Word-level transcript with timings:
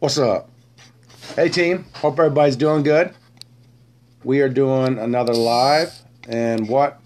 What's 0.00 0.16
up? 0.16 0.48
Hey, 1.36 1.50
team. 1.50 1.84
Hope 1.96 2.18
everybody's 2.18 2.56
doing 2.56 2.82
good. 2.82 3.12
We 4.24 4.40
are 4.40 4.48
doing 4.48 4.98
another 4.98 5.34
live, 5.34 5.92
and 6.26 6.70
what? 6.70 7.02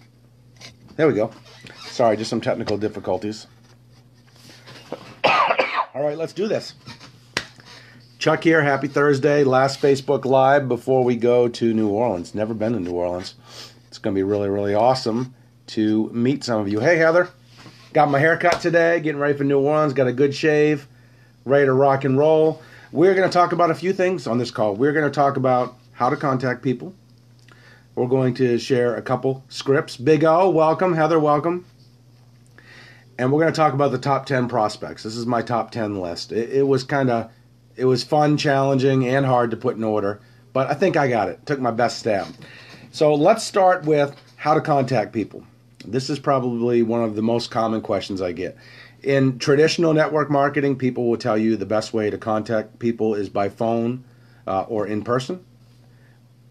There 0.95 1.05
we 1.05 1.13
go. 1.13 1.31
Sorry, 1.87 2.15
just 2.15 2.29
some 2.29 2.39
technical 2.39 2.77
difficulties. 2.77 3.47
All 5.25 6.05
right, 6.05 6.17
let's 6.17 6.31
do 6.31 6.47
this. 6.47 6.73
Chuck 8.17 8.41
here. 8.45 8.63
Happy 8.63 8.87
Thursday. 8.87 9.43
Last 9.43 9.81
Facebook 9.81 10.23
Live 10.23 10.69
before 10.69 11.03
we 11.03 11.17
go 11.17 11.49
to 11.49 11.73
New 11.73 11.89
Orleans. 11.89 12.33
Never 12.33 12.53
been 12.53 12.71
to 12.71 12.79
New 12.79 12.93
Orleans. 12.93 13.35
It's 13.89 13.97
going 13.97 14.15
to 14.15 14.17
be 14.17 14.23
really, 14.23 14.47
really 14.47 14.73
awesome 14.73 15.35
to 15.67 16.09
meet 16.13 16.45
some 16.45 16.61
of 16.61 16.69
you. 16.69 16.79
Hey, 16.79 16.95
Heather. 16.95 17.27
Got 17.91 18.09
my 18.09 18.19
haircut 18.19 18.61
today, 18.61 19.01
getting 19.01 19.19
ready 19.19 19.37
for 19.37 19.43
New 19.43 19.59
Orleans. 19.59 19.91
Got 19.91 20.07
a 20.07 20.13
good 20.13 20.33
shave, 20.33 20.87
ready 21.43 21.65
to 21.65 21.73
rock 21.73 22.05
and 22.05 22.17
roll. 22.17 22.61
We're 22.95 23.13
going 23.13 23.29
to 23.29 23.33
talk 23.33 23.51
about 23.51 23.71
a 23.71 23.75
few 23.75 23.91
things 23.91 24.25
on 24.25 24.37
this 24.37 24.51
call. 24.51 24.73
We're 24.73 24.93
going 24.93 25.03
to 25.03 25.13
talk 25.13 25.35
about 25.35 25.75
how 25.91 26.09
to 26.09 26.15
contact 26.15 26.63
people. 26.63 26.93
We're 27.93 28.07
going 28.07 28.33
to 28.35 28.57
share 28.57 28.95
a 28.95 29.01
couple 29.01 29.43
scripts. 29.49 29.97
Big 29.97 30.23
O, 30.23 30.49
welcome. 30.49 30.93
Heather, 30.93 31.19
welcome. 31.19 31.65
And 33.17 33.33
we're 33.33 33.41
going 33.41 33.51
to 33.51 33.57
talk 33.57 33.73
about 33.73 33.91
the 33.91 33.97
top 33.97 34.25
10 34.25 34.47
prospects. 34.47 35.03
This 35.03 35.17
is 35.17 35.25
my 35.25 35.41
top 35.41 35.71
10 35.71 35.99
list. 35.99 36.31
It, 36.31 36.51
it 36.51 36.63
was 36.63 36.85
kind 36.85 37.09
of 37.09 37.29
it 37.75 37.83
was 37.83 38.05
fun, 38.05 38.37
challenging, 38.37 39.05
and 39.05 39.25
hard 39.25 39.51
to 39.51 39.57
put 39.57 39.75
in 39.75 39.83
order, 39.83 40.21
but 40.53 40.69
I 40.69 40.73
think 40.73 40.95
I 40.95 41.09
got 41.09 41.27
it. 41.27 41.45
Took 41.45 41.59
my 41.59 41.71
best 41.71 41.99
stab. 41.99 42.27
So 42.93 43.13
let's 43.13 43.43
start 43.43 43.83
with 43.83 44.15
how 44.37 44.53
to 44.53 44.61
contact 44.61 45.11
people. 45.11 45.43
This 45.83 46.09
is 46.09 46.17
probably 46.17 46.81
one 46.81 47.03
of 47.03 47.17
the 47.17 47.21
most 47.21 47.51
common 47.51 47.81
questions 47.81 48.21
I 48.21 48.31
get. 48.31 48.55
In 49.05 49.37
traditional 49.37 49.93
network 49.93 50.31
marketing, 50.31 50.77
people 50.77 51.07
will 51.07 51.17
tell 51.17 51.37
you 51.37 51.55
the 51.55 51.65
best 51.67 51.93
way 51.93 52.09
to 52.09 52.17
contact 52.17 52.79
people 52.79 53.13
is 53.13 53.29
by 53.29 53.49
phone 53.49 54.03
uh, 54.47 54.63
or 54.63 54.87
in 54.87 55.03
person. 55.03 55.45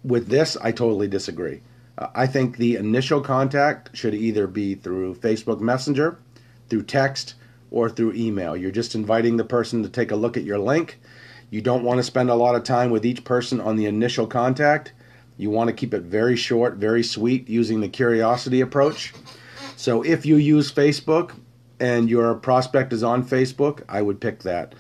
With 0.05 0.28
this, 0.28 0.56
I 0.62 0.70
totally 0.70 1.09
disagree. 1.09 1.62
Uh, 1.98 2.06
I 2.15 2.28
think 2.28 2.56
the 2.56 2.77
initial 2.77 3.20
contact 3.20 3.97
should 3.97 4.15
either 4.15 4.47
be 4.47 4.77
through 4.77 5.17
Facebook 5.17 5.59
Messenger, 5.59 6.20
through 6.69 6.84
text, 6.84 7.34
or 7.73 7.91
through 7.91 8.12
email. 8.12 8.56
You're 8.56 8.71
just 8.71 8.95
inviting 8.95 9.37
the 9.37 9.43
person 9.43 9.83
to 9.83 9.89
take 9.89 10.12
a 10.12 10.17
look 10.17 10.37
at 10.37 10.45
your 10.45 10.61
link. 10.61 11.00
You 11.50 11.61
don't 11.61 11.83
want 11.83 11.98
to 11.98 12.05
spend 12.05 12.31
a 12.31 12.37
lot 12.37 12.55
of 12.55 12.62
time 12.62 12.93
with 12.93 13.05
each 13.05 13.25
person 13.25 13.61
on 13.61 13.75
the 13.75 13.87
initial 13.87 14.28
contact. 14.28 14.93
You 15.37 15.50
want 15.50 15.71
to 15.71 15.75
keep 15.75 15.93
it 15.93 16.03
very 16.03 16.37
short, 16.37 16.77
very 16.77 17.03
sweet, 17.03 17.48
using 17.48 17.81
the 17.81 17.89
curiosity 17.89 18.61
approach. 18.61 19.12
So 19.75 20.03
if 20.03 20.25
you 20.25 20.37
use 20.37 20.71
Facebook 20.71 21.33
and 21.80 22.08
your 22.08 22.34
prospect 22.34 22.92
is 22.92 23.03
on 23.03 23.27
Facebook, 23.27 23.83
I 23.89 24.03
would 24.03 24.20
pick 24.20 24.42
that. 24.42 24.75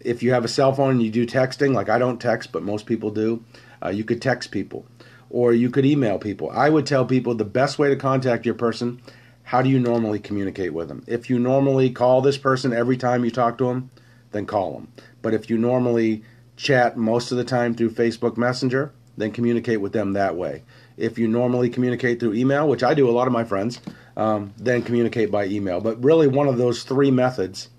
If 0.00 0.22
you 0.22 0.32
have 0.32 0.44
a 0.44 0.48
cell 0.48 0.72
phone 0.72 0.92
and 0.92 1.02
you 1.02 1.10
do 1.10 1.26
texting, 1.26 1.74
like 1.74 1.88
I 1.88 1.98
don't 1.98 2.20
text, 2.20 2.52
but 2.52 2.62
most 2.62 2.86
people 2.86 3.10
do, 3.10 3.42
uh, 3.84 3.88
you 3.88 4.04
could 4.04 4.22
text 4.22 4.50
people 4.50 4.86
or 5.30 5.52
you 5.52 5.70
could 5.70 5.84
email 5.84 6.18
people. 6.18 6.50
I 6.50 6.70
would 6.70 6.86
tell 6.86 7.04
people 7.04 7.34
the 7.34 7.44
best 7.44 7.78
way 7.78 7.88
to 7.88 7.96
contact 7.96 8.46
your 8.46 8.54
person 8.54 9.00
how 9.48 9.62
do 9.62 9.70
you 9.70 9.78
normally 9.78 10.18
communicate 10.18 10.74
with 10.74 10.88
them? 10.88 11.02
If 11.06 11.30
you 11.30 11.38
normally 11.38 11.88
call 11.88 12.20
this 12.20 12.36
person 12.36 12.74
every 12.74 12.98
time 12.98 13.24
you 13.24 13.30
talk 13.30 13.56
to 13.56 13.64
them, 13.64 13.90
then 14.32 14.44
call 14.44 14.74
them. 14.74 14.92
But 15.22 15.32
if 15.32 15.48
you 15.48 15.56
normally 15.56 16.22
chat 16.58 16.98
most 16.98 17.32
of 17.32 17.38
the 17.38 17.44
time 17.44 17.72
through 17.72 17.92
Facebook 17.92 18.36
Messenger, 18.36 18.92
then 19.16 19.32
communicate 19.32 19.80
with 19.80 19.94
them 19.94 20.12
that 20.12 20.36
way. 20.36 20.64
If 20.98 21.18
you 21.18 21.28
normally 21.28 21.70
communicate 21.70 22.20
through 22.20 22.34
email, 22.34 22.68
which 22.68 22.82
I 22.82 22.92
do 22.92 23.08
a 23.08 23.12
lot 23.12 23.26
of 23.26 23.32
my 23.32 23.42
friends, 23.42 23.80
um, 24.18 24.52
then 24.58 24.82
communicate 24.82 25.30
by 25.30 25.46
email. 25.46 25.80
But 25.80 26.02
really, 26.04 26.26
one 26.26 26.48
of 26.48 26.58
those 26.58 26.82
three 26.82 27.10
methods 27.10 27.70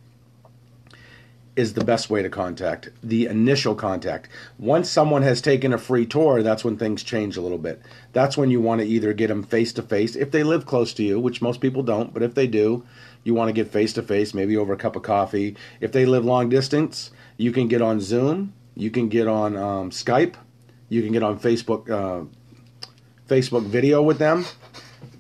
is 1.56 1.74
the 1.74 1.84
best 1.84 2.10
way 2.10 2.22
to 2.24 2.30
contact 2.30 2.88
the 3.04 3.26
initial 3.26 3.76
contact. 3.76 4.30
Once 4.58 4.90
someone 4.90 5.22
has 5.22 5.42
taken 5.42 5.74
a 5.74 5.78
free 5.78 6.06
tour, 6.06 6.42
that's 6.42 6.64
when 6.64 6.78
things 6.78 7.04
change 7.04 7.36
a 7.36 7.42
little 7.42 7.58
bit. 7.58 7.82
That's 8.14 8.38
when 8.38 8.50
you 8.50 8.62
want 8.62 8.80
to 8.80 8.88
either 8.88 9.12
get 9.12 9.28
them 9.28 9.44
face 9.44 9.74
to 9.74 9.82
face 9.82 10.16
if 10.16 10.32
they 10.32 10.44
live 10.44 10.66
close 10.66 10.94
to 10.94 11.04
you, 11.04 11.20
which 11.20 11.42
most 11.42 11.60
people 11.60 11.84
don't, 11.84 12.14
but 12.14 12.24
if 12.24 12.34
they 12.34 12.48
do, 12.48 12.86
you 13.26 13.34
want 13.34 13.50
to 13.50 13.54
get 13.54 13.70
face 13.70 13.92
to 13.94 14.02
face, 14.02 14.34
maybe 14.34 14.56
over 14.56 14.72
a 14.72 14.78
cup 14.78 14.96
of 14.96 15.04
coffee. 15.04 15.58
If 15.82 15.92
they 15.92 16.06
live 16.06 16.24
long 16.24 16.48
distance, 16.48 17.12
you 17.36 17.52
can 17.52 17.68
get 17.68 17.82
on 17.82 18.00
Zoom, 18.00 18.54
you 18.76 18.90
can 18.90 19.10
get 19.10 19.28
on 19.28 19.58
um, 19.58 19.90
Skype, 19.90 20.36
you 20.88 21.02
can 21.04 21.12
get 21.12 21.24
on 21.24 21.38
Facebook 21.38 21.90
uh, 21.90 22.26
Facebook 23.28 23.66
video 23.66 24.02
with 24.02 24.18
them. 24.18 24.46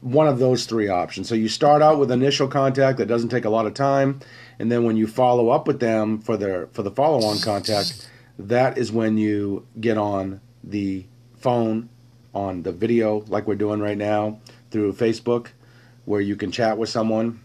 One 0.01 0.27
of 0.27 0.39
those 0.39 0.65
three 0.65 0.87
options. 0.87 1.27
So 1.27 1.35
you 1.35 1.49
start 1.49 1.81
out 1.81 1.99
with 1.99 2.11
initial 2.11 2.47
contact 2.47 2.97
that 2.99 3.07
doesn't 3.07 3.29
take 3.29 3.45
a 3.45 3.49
lot 3.49 3.65
of 3.65 3.73
time 3.73 4.21
and 4.59 4.69
then 4.69 4.83
when 4.83 4.97
you 4.97 5.07
follow 5.07 5.49
up 5.49 5.67
with 5.67 5.79
them 5.79 6.19
for 6.19 6.35
their 6.35 6.67
for 6.67 6.83
the 6.83 6.91
follow-on 6.91 7.39
contact, 7.39 8.09
that 8.37 8.77
is 8.77 8.91
when 8.91 9.17
you 9.17 9.65
get 9.79 9.97
on 9.97 10.41
the 10.63 11.05
phone, 11.37 11.89
on 12.35 12.63
the 12.63 12.73
video 12.73 13.23
like 13.29 13.47
we're 13.47 13.55
doing 13.55 13.79
right 13.79 13.97
now 13.97 14.39
through 14.69 14.93
Facebook, 14.93 15.47
where 16.03 16.21
you 16.21 16.35
can 16.35 16.51
chat 16.51 16.77
with 16.77 16.89
someone, 16.89 17.39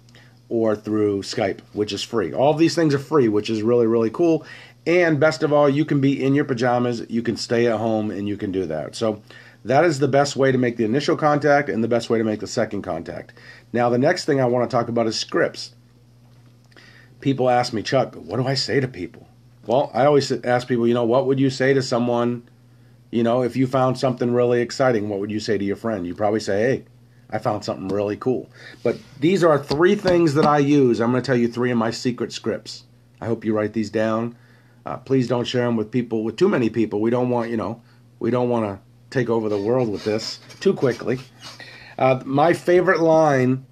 or 0.48 0.74
through 0.74 1.22
Skype, 1.22 1.60
which 1.72 1.92
is 1.92 2.02
free. 2.02 2.34
All 2.34 2.52
these 2.52 2.74
things 2.74 2.92
are 2.92 2.98
free, 2.98 3.28
which 3.28 3.48
is 3.48 3.62
really 3.62 3.86
really 3.86 4.10
cool. 4.10 4.44
And 4.86 5.18
best 5.18 5.42
of 5.42 5.52
all, 5.52 5.68
you 5.68 5.84
can 5.84 6.00
be 6.00 6.22
in 6.22 6.34
your 6.34 6.44
pajamas, 6.44 7.06
you 7.08 7.22
can 7.22 7.36
stay 7.36 7.68
at 7.68 7.78
home, 7.78 8.10
and 8.10 8.28
you 8.28 8.36
can 8.36 8.52
do 8.52 8.66
that. 8.66 8.96
So 8.96 9.22
that 9.64 9.84
is 9.84 9.98
the 9.98 10.08
best 10.08 10.36
way 10.36 10.52
to 10.52 10.58
make 10.58 10.76
the 10.76 10.84
initial 10.84 11.16
contact 11.16 11.68
and 11.68 11.82
the 11.82 11.88
best 11.88 12.10
way 12.10 12.18
to 12.18 12.24
make 12.24 12.40
the 12.40 12.46
second 12.46 12.82
contact. 12.82 13.32
Now, 13.72 13.88
the 13.88 13.98
next 13.98 14.24
thing 14.24 14.40
I 14.40 14.46
want 14.46 14.68
to 14.68 14.76
talk 14.76 14.88
about 14.88 15.06
is 15.06 15.18
scripts 15.18 15.74
people 17.24 17.48
ask 17.48 17.72
me, 17.72 17.82
Chuck, 17.82 18.14
what 18.16 18.36
do 18.36 18.46
I 18.46 18.52
say 18.52 18.80
to 18.80 18.86
people? 18.86 19.26
Well, 19.66 19.90
I 19.94 20.04
always 20.04 20.30
ask 20.30 20.68
people, 20.68 20.86
you 20.86 20.92
know, 20.92 21.06
what 21.06 21.24
would 21.26 21.40
you 21.40 21.48
say 21.48 21.72
to 21.72 21.80
someone, 21.80 22.46
you 23.10 23.22
know, 23.22 23.42
if 23.42 23.56
you 23.56 23.66
found 23.66 23.98
something 23.98 24.34
really 24.34 24.60
exciting, 24.60 25.08
what 25.08 25.20
would 25.20 25.30
you 25.30 25.40
say 25.40 25.56
to 25.56 25.64
your 25.64 25.76
friend? 25.76 26.06
You 26.06 26.14
probably 26.14 26.40
say, 26.40 26.60
hey, 26.60 26.84
I 27.30 27.38
found 27.38 27.64
something 27.64 27.88
really 27.88 28.18
cool. 28.18 28.50
But 28.82 28.98
these 29.20 29.42
are 29.42 29.58
three 29.58 29.94
things 29.94 30.34
that 30.34 30.44
I 30.44 30.58
use. 30.58 31.00
I'm 31.00 31.12
going 31.12 31.22
to 31.22 31.26
tell 31.26 31.36
you 31.36 31.48
three 31.48 31.70
of 31.70 31.78
my 31.78 31.90
secret 31.90 32.30
scripts. 32.30 32.84
I 33.22 33.26
hope 33.26 33.42
you 33.42 33.56
write 33.56 33.72
these 33.72 33.88
down. 33.88 34.36
Uh, 34.84 34.98
please 34.98 35.26
don't 35.26 35.46
share 35.46 35.64
them 35.64 35.76
with 35.76 35.90
people, 35.90 36.24
with 36.24 36.36
too 36.36 36.50
many 36.50 36.68
people. 36.68 37.00
We 37.00 37.08
don't 37.08 37.30
want, 37.30 37.48
you 37.48 37.56
know, 37.56 37.80
we 38.18 38.30
don't 38.30 38.50
want 38.50 38.66
to 38.66 38.78
take 39.14 39.30
over 39.30 39.48
the 39.48 39.58
world 39.58 39.88
with 39.88 40.04
this 40.04 40.40
too 40.60 40.74
quickly. 40.74 41.20
Uh, 41.96 42.20
my 42.24 42.52
favorite 42.52 43.00
line 43.00 43.64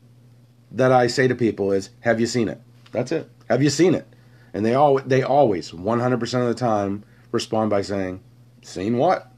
that 0.71 0.93
I 0.93 1.09
say 1.09 1.29
to 1.29 1.35
people 1.35 1.73
is, 1.73 1.91
Have 2.01 2.21
you 2.21 2.27
seen 2.27 2.49
it? 2.49 2.61
That's 2.93 3.13
it. 3.13 3.29
Have 3.49 3.63
you 3.63 3.71
seen 3.71 3.95
it? 3.95 4.07
And 4.55 4.65
they 4.65 4.75
all 4.75 4.99
they 5.01 5.23
always 5.23 5.73
100% 5.73 6.23
of 6.41 6.49
the 6.49 6.55
time 6.55 7.05
respond 7.31 7.71
by 7.71 7.83
saying, 7.83 8.21
"Seen 8.61 8.99
what?" 8.99 9.33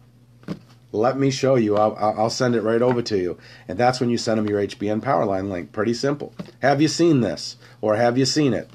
Let 0.91 1.19
me 1.19 1.31
show 1.31 1.57
you. 1.57 1.77
I'll, 1.77 1.97
I'll 1.97 2.31
send 2.31 2.55
it 2.55 2.63
right 2.63 2.83
over 2.83 3.03
to 3.03 3.19
you. 3.19 3.37
And 3.67 3.77
that's 3.77 3.99
when 3.99 4.11
you 4.11 4.19
send 4.19 4.39
them 4.39 4.49
your 4.49 4.61
HBN 4.61 5.01
Powerline 5.01 5.51
link. 5.51 5.73
Pretty 5.73 5.95
simple. 5.95 6.33
Have 6.63 6.81
you 6.81 6.87
seen 6.87 7.21
this? 7.21 7.57
Or 7.81 7.97
have 7.97 8.17
you 8.17 8.27
seen 8.27 8.55
it? 8.55 8.71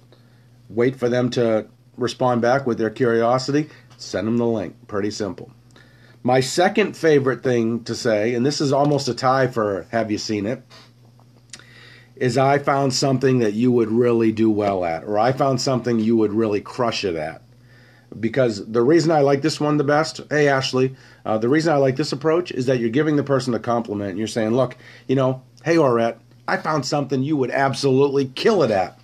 Wait 0.67 0.97
for 0.97 1.07
them 1.07 1.29
to 1.31 1.67
respond 1.96 2.41
back 2.41 2.67
with 2.67 2.78
their 2.78 2.90
curiosity. 2.90 3.69
Send 3.96 4.28
them 4.28 4.38
the 4.38 4.46
link. 4.46 4.75
Pretty 4.88 5.11
simple. 5.11 5.51
My 6.22 6.41
second 6.41 6.97
favorite 6.97 7.44
thing 7.44 7.84
to 7.85 7.96
say, 7.96 8.34
and 8.34 8.46
this 8.46 8.59
is 8.59 8.74
almost 8.74 9.07
a 9.07 9.13
tie 9.13 9.47
for 9.47 9.88
have 9.91 10.12
you 10.12 10.18
seen 10.18 10.46
it, 10.46 10.63
is 12.16 12.38
I 12.38 12.59
found 12.59 12.94
something 12.94 13.40
that 13.40 13.53
you 13.53 13.72
would 13.72 13.90
really 13.90 14.34
do 14.34 14.52
well 14.52 14.84
at, 14.84 15.06
or 15.06 15.18
I 15.18 15.31
found 15.31 15.62
something 15.62 16.00
you 16.00 16.18
would 16.18 16.34
really 16.34 16.59
crush 16.59 17.06
it 17.06 17.16
at. 17.16 17.41
Because 18.19 18.66
the 18.69 18.81
reason 18.81 19.12
I 19.12 19.22
like 19.22 19.41
this 19.41 19.62
one 19.62 19.78
the 19.78 19.84
best, 19.84 20.19
hey 20.29 20.50
Ashley, 20.50 20.96
uh, 21.25 21.38
the 21.38 21.47
reason 21.47 21.74
I 21.74 21.78
like 21.78 21.96
this 21.96 22.12
approach 22.12 22.52
is 22.52 22.66
that 22.66 22.79
you're 22.79 22.90
giving 22.90 23.16
the 23.16 23.24
person 23.24 23.53
a 23.53 23.59
compliment. 23.59 24.09
And 24.09 24.18
You're 24.18 24.28
saying, 24.28 24.52
look, 24.52 24.75
you 25.08 25.16
know, 25.16 25.44
hey 25.63 25.75
Orette, 25.75 26.18
I 26.47 26.58
found 26.58 26.85
something 26.85 27.24
you 27.24 27.38
would 27.38 27.52
absolutely 27.52 28.25
kill 28.25 28.63
it 28.63 28.72
at. 28.72 28.98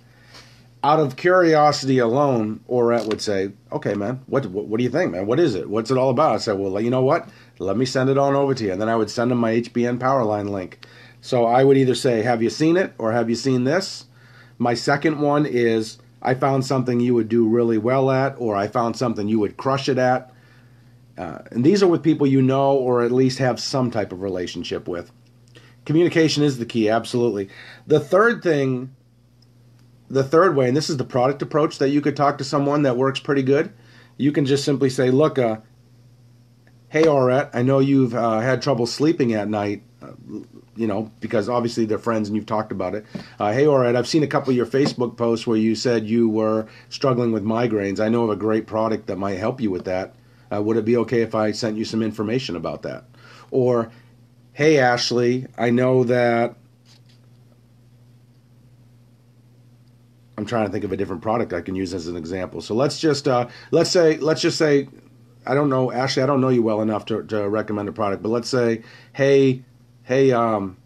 Out 0.86 1.00
of 1.00 1.16
curiosity 1.16 1.98
alone, 1.98 2.60
Orette 2.68 3.08
would 3.08 3.20
say, 3.20 3.50
okay, 3.72 3.94
man, 3.94 4.22
what, 4.26 4.46
what, 4.46 4.66
what 4.66 4.78
do 4.78 4.84
you 4.84 4.90
think, 4.90 5.10
man? 5.10 5.26
What 5.26 5.40
is 5.40 5.56
it? 5.56 5.68
What's 5.68 5.90
it 5.90 5.98
all 5.98 6.10
about? 6.10 6.36
I 6.36 6.38
said, 6.38 6.60
well, 6.60 6.80
you 6.80 6.90
know 6.90 7.02
what? 7.02 7.28
Let 7.58 7.76
me 7.76 7.84
send 7.84 8.08
it 8.08 8.16
on 8.16 8.36
over 8.36 8.54
to 8.54 8.64
you. 8.64 8.70
And 8.70 8.80
then 8.80 8.88
I 8.88 8.94
would 8.94 9.10
send 9.10 9.32
them 9.32 9.38
my 9.38 9.54
HBN 9.54 9.98
Powerline 9.98 10.48
link. 10.48 10.86
So 11.22 11.44
I 11.44 11.64
would 11.64 11.76
either 11.76 11.96
say, 11.96 12.22
Have 12.22 12.40
you 12.40 12.50
seen 12.50 12.76
it? 12.76 12.94
or 12.98 13.10
Have 13.10 13.28
you 13.28 13.34
seen 13.34 13.64
this? 13.64 14.04
My 14.58 14.74
second 14.74 15.18
one 15.18 15.44
is, 15.44 15.98
I 16.22 16.34
found 16.34 16.64
something 16.64 17.00
you 17.00 17.14
would 17.14 17.28
do 17.28 17.48
really 17.48 17.78
well 17.78 18.08
at, 18.12 18.36
or 18.38 18.54
I 18.54 18.68
found 18.68 18.96
something 18.96 19.26
you 19.26 19.40
would 19.40 19.56
crush 19.56 19.88
it 19.88 19.98
at. 19.98 20.32
Uh, 21.18 21.38
and 21.50 21.64
these 21.64 21.82
are 21.82 21.88
with 21.88 22.04
people 22.04 22.28
you 22.28 22.42
know 22.42 22.76
or 22.76 23.02
at 23.02 23.10
least 23.10 23.40
have 23.40 23.58
some 23.58 23.90
type 23.90 24.12
of 24.12 24.22
relationship 24.22 24.86
with. 24.86 25.10
Communication 25.84 26.44
is 26.44 26.58
the 26.58 26.64
key, 26.64 26.88
absolutely. 26.88 27.48
The 27.88 27.98
third 27.98 28.40
thing, 28.44 28.94
the 30.08 30.24
third 30.24 30.56
way, 30.56 30.68
and 30.68 30.76
this 30.76 30.90
is 30.90 30.96
the 30.96 31.04
product 31.04 31.42
approach 31.42 31.78
that 31.78 31.88
you 31.88 32.00
could 32.00 32.16
talk 32.16 32.38
to 32.38 32.44
someone 32.44 32.82
that 32.82 32.96
works 32.96 33.20
pretty 33.20 33.42
good. 33.42 33.72
You 34.16 34.32
can 34.32 34.46
just 34.46 34.64
simply 34.64 34.90
say, 34.90 35.10
Look, 35.10 35.38
uh, 35.38 35.58
hey, 36.88 37.04
Orette, 37.04 37.50
I 37.52 37.62
know 37.62 37.78
you've 37.78 38.14
uh, 38.14 38.40
had 38.40 38.62
trouble 38.62 38.86
sleeping 38.86 39.32
at 39.34 39.48
night 39.48 39.82
you 40.76 40.86
know, 40.86 41.10
because 41.20 41.48
obviously 41.48 41.86
they're 41.86 41.98
friends 41.98 42.28
and 42.28 42.36
you've 42.36 42.46
talked 42.46 42.70
about 42.70 42.94
it. 42.94 43.04
Uh, 43.38 43.52
hey, 43.52 43.66
right, 43.66 43.96
I've 43.96 44.06
seen 44.06 44.22
a 44.22 44.28
couple 44.28 44.50
of 44.50 44.56
your 44.56 44.66
Facebook 44.66 45.16
posts 45.16 45.46
where 45.46 45.56
you 45.56 45.74
said 45.74 46.06
you 46.06 46.28
were 46.28 46.66
struggling 46.88 47.32
with 47.32 47.44
migraines. 47.44 47.98
I 47.98 48.08
know 48.08 48.24
of 48.24 48.30
a 48.30 48.36
great 48.36 48.66
product 48.66 49.06
that 49.06 49.16
might 49.16 49.38
help 49.38 49.60
you 49.60 49.70
with 49.70 49.84
that. 49.86 50.14
Uh, 50.52 50.62
would 50.62 50.76
it 50.76 50.84
be 50.84 50.96
okay 50.98 51.22
if 51.22 51.34
I 51.34 51.50
sent 51.52 51.76
you 51.76 51.84
some 51.84 52.02
information 52.02 52.54
about 52.54 52.82
that? 52.82 53.04
Or, 53.50 53.90
hey, 54.52 54.78
Ashley, 54.78 55.46
I 55.58 55.70
know 55.70 56.04
that. 56.04 56.54
I'm 60.38 60.44
trying 60.44 60.66
to 60.66 60.72
think 60.72 60.84
of 60.84 60.92
a 60.92 60.96
different 60.96 61.22
product 61.22 61.52
I 61.52 61.62
can 61.62 61.74
use 61.74 61.94
as 61.94 62.08
an 62.08 62.16
example. 62.16 62.60
So 62.60 62.74
let's 62.74 62.98
just 62.98 63.26
uh, 63.26 63.48
let's 63.70 63.90
say 63.90 64.18
let's 64.18 64.42
just 64.42 64.58
say 64.58 64.88
I 65.46 65.54
don't 65.54 65.70
know 65.70 65.92
Ashley. 65.92 66.22
I 66.22 66.26
don't 66.26 66.40
know 66.40 66.48
you 66.48 66.62
well 66.62 66.82
enough 66.82 67.06
to, 67.06 67.22
to 67.24 67.48
recommend 67.48 67.88
a 67.88 67.92
product, 67.92 68.22
but 68.22 68.28
let's 68.28 68.48
say, 68.48 68.82
hey, 69.12 69.62
hey, 70.02 70.32
um, 70.32 70.76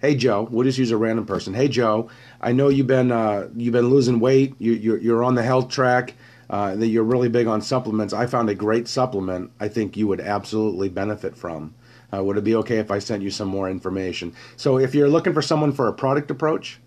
hey 0.00 0.16
Joe, 0.16 0.48
we'll 0.50 0.64
just 0.64 0.78
use 0.78 0.90
a 0.90 0.96
random 0.96 1.26
person. 1.26 1.54
Hey 1.54 1.68
Joe, 1.68 2.10
I 2.40 2.52
know 2.52 2.68
you've 2.68 2.86
been 2.86 3.12
uh, 3.12 3.48
you've 3.54 3.72
been 3.72 3.90
losing 3.90 4.18
weight. 4.18 4.54
You, 4.58 4.72
you're 4.72 4.98
you're 4.98 5.24
on 5.24 5.34
the 5.34 5.42
health 5.42 5.68
track. 5.68 6.14
Uh, 6.48 6.74
that 6.74 6.88
you're 6.88 7.04
really 7.04 7.28
big 7.28 7.46
on 7.46 7.62
supplements. 7.62 8.12
I 8.12 8.26
found 8.26 8.50
a 8.50 8.56
great 8.56 8.88
supplement. 8.88 9.52
I 9.60 9.68
think 9.68 9.96
you 9.96 10.08
would 10.08 10.20
absolutely 10.20 10.88
benefit 10.88 11.36
from. 11.36 11.76
Uh, 12.12 12.24
would 12.24 12.36
it 12.36 12.42
be 12.42 12.56
okay 12.56 12.78
if 12.78 12.90
I 12.90 12.98
sent 12.98 13.22
you 13.22 13.30
some 13.30 13.46
more 13.46 13.70
information? 13.70 14.34
So 14.56 14.76
if 14.76 14.92
you're 14.92 15.08
looking 15.08 15.32
for 15.32 15.42
someone 15.42 15.70
for 15.70 15.86
a 15.86 15.92
product 15.92 16.28
approach, 16.28 16.80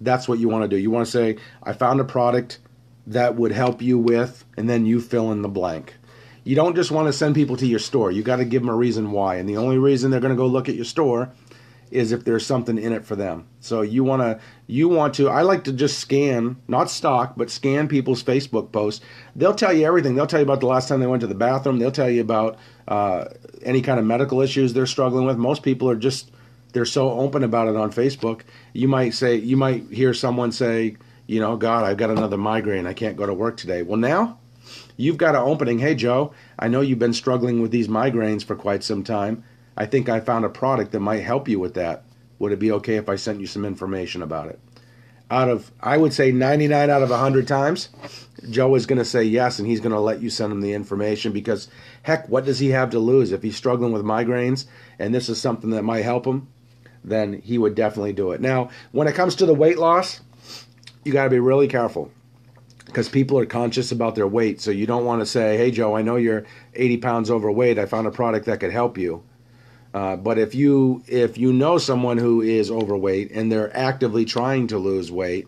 that's 0.00 0.28
what 0.28 0.38
you 0.38 0.48
want 0.48 0.64
to 0.64 0.68
do. 0.68 0.76
You 0.76 0.90
want 0.90 1.06
to 1.06 1.10
say, 1.10 1.36
I 1.62 1.72
found 1.72 2.00
a 2.00 2.04
product 2.04 2.58
that 3.06 3.36
would 3.36 3.52
help 3.52 3.80
you 3.82 3.98
with, 3.98 4.44
and 4.56 4.68
then 4.68 4.86
you 4.86 5.00
fill 5.00 5.32
in 5.32 5.42
the 5.42 5.48
blank 5.48 5.94
you 6.46 6.54
don't 6.54 6.76
just 6.76 6.92
want 6.92 7.08
to 7.08 7.12
send 7.12 7.34
people 7.34 7.56
to 7.56 7.66
your 7.66 7.80
store. 7.80 8.12
You 8.12 8.22
got 8.22 8.36
to 8.36 8.44
give 8.44 8.62
them 8.62 8.68
a 8.68 8.76
reason 8.76 9.10
why. 9.10 9.34
And 9.34 9.48
the 9.48 9.56
only 9.56 9.78
reason 9.78 10.12
they're 10.12 10.20
going 10.20 10.32
to 10.32 10.36
go 10.36 10.46
look 10.46 10.68
at 10.68 10.76
your 10.76 10.84
store 10.84 11.32
is 11.90 12.12
if 12.12 12.24
there's 12.24 12.46
something 12.46 12.78
in 12.78 12.92
it 12.92 13.04
for 13.04 13.16
them. 13.16 13.48
So 13.58 13.82
you 13.82 14.04
want 14.04 14.22
to 14.22 14.40
you 14.68 14.88
want 14.88 15.14
to 15.14 15.28
I 15.28 15.42
like 15.42 15.64
to 15.64 15.72
just 15.72 15.98
scan, 15.98 16.56
not 16.68 16.88
stock, 16.88 17.34
but 17.36 17.50
scan 17.50 17.88
people's 17.88 18.22
Facebook 18.22 18.70
posts. 18.70 19.04
They'll 19.34 19.56
tell 19.56 19.72
you 19.72 19.86
everything. 19.86 20.14
They'll 20.14 20.28
tell 20.28 20.38
you 20.38 20.44
about 20.44 20.60
the 20.60 20.66
last 20.66 20.88
time 20.88 21.00
they 21.00 21.08
went 21.08 21.22
to 21.22 21.26
the 21.26 21.34
bathroom. 21.34 21.80
They'll 21.80 21.90
tell 21.90 22.10
you 22.10 22.20
about 22.20 22.58
uh, 22.86 23.24
any 23.64 23.82
kind 23.82 23.98
of 23.98 24.04
medical 24.04 24.40
issues 24.40 24.72
they're 24.72 24.86
struggling 24.86 25.26
with. 25.26 25.38
Most 25.38 25.64
people 25.64 25.90
are 25.90 25.96
just 25.96 26.30
they're 26.76 26.84
so 26.84 27.10
open 27.10 27.42
about 27.42 27.68
it 27.68 27.76
on 27.76 27.90
Facebook. 27.90 28.42
You 28.74 28.86
might 28.86 29.14
say 29.14 29.36
you 29.36 29.56
might 29.56 29.90
hear 29.90 30.12
someone 30.12 30.52
say, 30.52 30.96
you 31.26 31.40
know, 31.40 31.56
God, 31.56 31.84
I've 31.84 31.96
got 31.96 32.10
another 32.10 32.36
migraine. 32.36 32.86
I 32.86 32.92
can't 32.92 33.16
go 33.16 33.24
to 33.24 33.32
work 33.32 33.56
today. 33.56 33.80
Well, 33.82 33.96
now 33.96 34.38
You've 34.96 35.18
got 35.18 35.34
an 35.34 35.42
opening. 35.42 35.78
Hey, 35.78 35.94
Joe, 35.94 36.32
I 36.58 36.68
know 36.68 36.80
you've 36.80 36.98
been 36.98 37.12
struggling 37.12 37.60
with 37.60 37.70
these 37.70 37.88
migraines 37.88 38.44
for 38.44 38.56
quite 38.56 38.82
some 38.82 39.04
time. 39.04 39.44
I 39.76 39.86
think 39.86 40.08
I 40.08 40.20
found 40.20 40.44
a 40.44 40.50
product 40.50 40.92
that 40.92 41.00
might 41.00 41.22
help 41.22 41.48
you 41.48 41.60
with 41.60 41.74
that. 41.74 42.04
Would 42.38 42.52
it 42.52 42.58
be 42.58 42.72
okay 42.72 42.96
if 42.96 43.08
I 43.08 43.16
sent 43.16 43.40
you 43.40 43.46
some 43.46 43.64
information 43.64 44.22
about 44.22 44.48
it? 44.48 44.58
Out 45.30 45.48
of, 45.48 45.70
I 45.80 45.96
would 45.96 46.12
say 46.12 46.30
99 46.30 46.88
out 46.88 47.02
of 47.02 47.10
100 47.10 47.48
times, 47.48 47.88
Joe 48.48 48.74
is 48.74 48.86
going 48.86 48.98
to 48.98 49.04
say 49.04 49.24
yes, 49.24 49.58
and 49.58 49.66
he's 49.66 49.80
going 49.80 49.92
to 49.92 50.00
let 50.00 50.22
you 50.22 50.30
send 50.30 50.52
him 50.52 50.60
the 50.60 50.72
information 50.72 51.32
because, 51.32 51.68
heck, 52.02 52.28
what 52.28 52.44
does 52.44 52.58
he 52.58 52.70
have 52.70 52.90
to 52.90 52.98
lose? 52.98 53.32
If 53.32 53.42
he's 53.42 53.56
struggling 53.56 53.92
with 53.92 54.04
migraines 54.04 54.66
and 54.98 55.14
this 55.14 55.28
is 55.28 55.40
something 55.40 55.70
that 55.70 55.82
might 55.82 56.04
help 56.04 56.26
him, 56.26 56.48
then 57.06 57.40
he 57.44 57.56
would 57.56 57.74
definitely 57.74 58.12
do 58.12 58.32
it. 58.32 58.40
Now, 58.40 58.68
when 58.92 59.06
it 59.06 59.14
comes 59.14 59.36
to 59.36 59.46
the 59.46 59.54
weight 59.54 59.78
loss, 59.78 60.20
you 61.04 61.12
got 61.12 61.24
to 61.24 61.30
be 61.30 61.38
really 61.38 61.68
careful 61.68 62.10
because 62.84 63.08
people 63.08 63.38
are 63.38 63.46
conscious 63.46 63.92
about 63.92 64.16
their 64.16 64.26
weight. 64.26 64.60
So 64.60 64.70
you 64.70 64.86
don't 64.86 65.04
want 65.04 65.20
to 65.20 65.26
say, 65.26 65.56
"Hey 65.56 65.70
Joe, 65.70 65.96
I 65.96 66.02
know 66.02 66.16
you're 66.16 66.44
80 66.74 66.96
pounds 66.98 67.30
overweight. 67.30 67.78
I 67.78 67.86
found 67.86 68.06
a 68.06 68.10
product 68.10 68.46
that 68.46 68.60
could 68.60 68.72
help 68.72 68.98
you." 68.98 69.22
Uh, 69.94 70.16
but 70.16 70.38
if 70.38 70.54
you 70.54 71.02
if 71.06 71.38
you 71.38 71.52
know 71.52 71.78
someone 71.78 72.18
who 72.18 72.42
is 72.42 72.70
overweight 72.70 73.30
and 73.32 73.50
they're 73.50 73.74
actively 73.76 74.24
trying 74.24 74.66
to 74.66 74.78
lose 74.78 75.12
weight, 75.12 75.46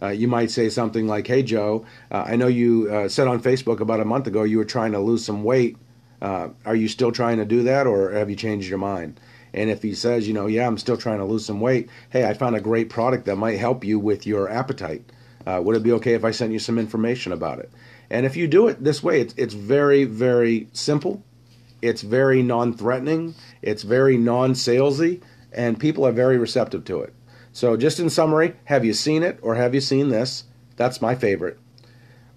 uh, 0.00 0.08
you 0.08 0.28
might 0.28 0.50
say 0.50 0.68
something 0.68 1.06
like, 1.06 1.26
"Hey 1.26 1.42
Joe, 1.42 1.84
uh, 2.10 2.24
I 2.26 2.36
know 2.36 2.46
you 2.46 2.88
uh, 2.90 3.08
said 3.08 3.26
on 3.26 3.42
Facebook 3.42 3.80
about 3.80 4.00
a 4.00 4.04
month 4.04 4.26
ago 4.26 4.44
you 4.44 4.58
were 4.58 4.64
trying 4.64 4.92
to 4.92 5.00
lose 5.00 5.24
some 5.24 5.42
weight. 5.42 5.76
Uh, 6.22 6.48
are 6.64 6.76
you 6.76 6.88
still 6.88 7.12
trying 7.12 7.38
to 7.38 7.44
do 7.44 7.64
that, 7.64 7.86
or 7.86 8.12
have 8.12 8.30
you 8.30 8.36
changed 8.36 8.68
your 8.68 8.78
mind?" 8.78 9.18
And 9.54 9.70
if 9.70 9.82
he 9.82 9.94
says, 9.94 10.26
you 10.26 10.34
know, 10.34 10.46
yeah, 10.46 10.66
I'm 10.66 10.78
still 10.78 10.96
trying 10.96 11.18
to 11.18 11.24
lose 11.24 11.46
some 11.46 11.60
weight, 11.60 11.88
hey, 12.10 12.26
I 12.26 12.34
found 12.34 12.56
a 12.56 12.60
great 12.60 12.90
product 12.90 13.24
that 13.26 13.36
might 13.36 13.58
help 13.58 13.84
you 13.84 13.98
with 13.98 14.26
your 14.26 14.50
appetite. 14.50 15.04
Uh, 15.46 15.60
would 15.62 15.76
it 15.76 15.82
be 15.82 15.92
okay 15.92 16.14
if 16.14 16.24
I 16.24 16.32
sent 16.32 16.52
you 16.52 16.58
some 16.58 16.78
information 16.78 17.32
about 17.32 17.60
it? 17.60 17.70
And 18.10 18.26
if 18.26 18.36
you 18.36 18.48
do 18.48 18.68
it 18.68 18.82
this 18.82 19.02
way, 19.02 19.20
it's, 19.20 19.34
it's 19.36 19.54
very, 19.54 20.04
very 20.04 20.68
simple. 20.72 21.22
It's 21.82 22.02
very 22.02 22.42
non 22.42 22.72
threatening. 22.72 23.34
It's 23.62 23.82
very 23.82 24.16
non 24.16 24.54
salesy. 24.54 25.20
And 25.52 25.78
people 25.78 26.04
are 26.06 26.12
very 26.12 26.36
receptive 26.36 26.84
to 26.86 27.00
it. 27.02 27.14
So, 27.52 27.76
just 27.76 28.00
in 28.00 28.10
summary, 28.10 28.54
have 28.64 28.84
you 28.84 28.92
seen 28.92 29.22
it 29.22 29.38
or 29.40 29.54
have 29.54 29.74
you 29.74 29.80
seen 29.80 30.08
this? 30.08 30.44
That's 30.76 31.00
my 31.00 31.14
favorite. 31.14 31.58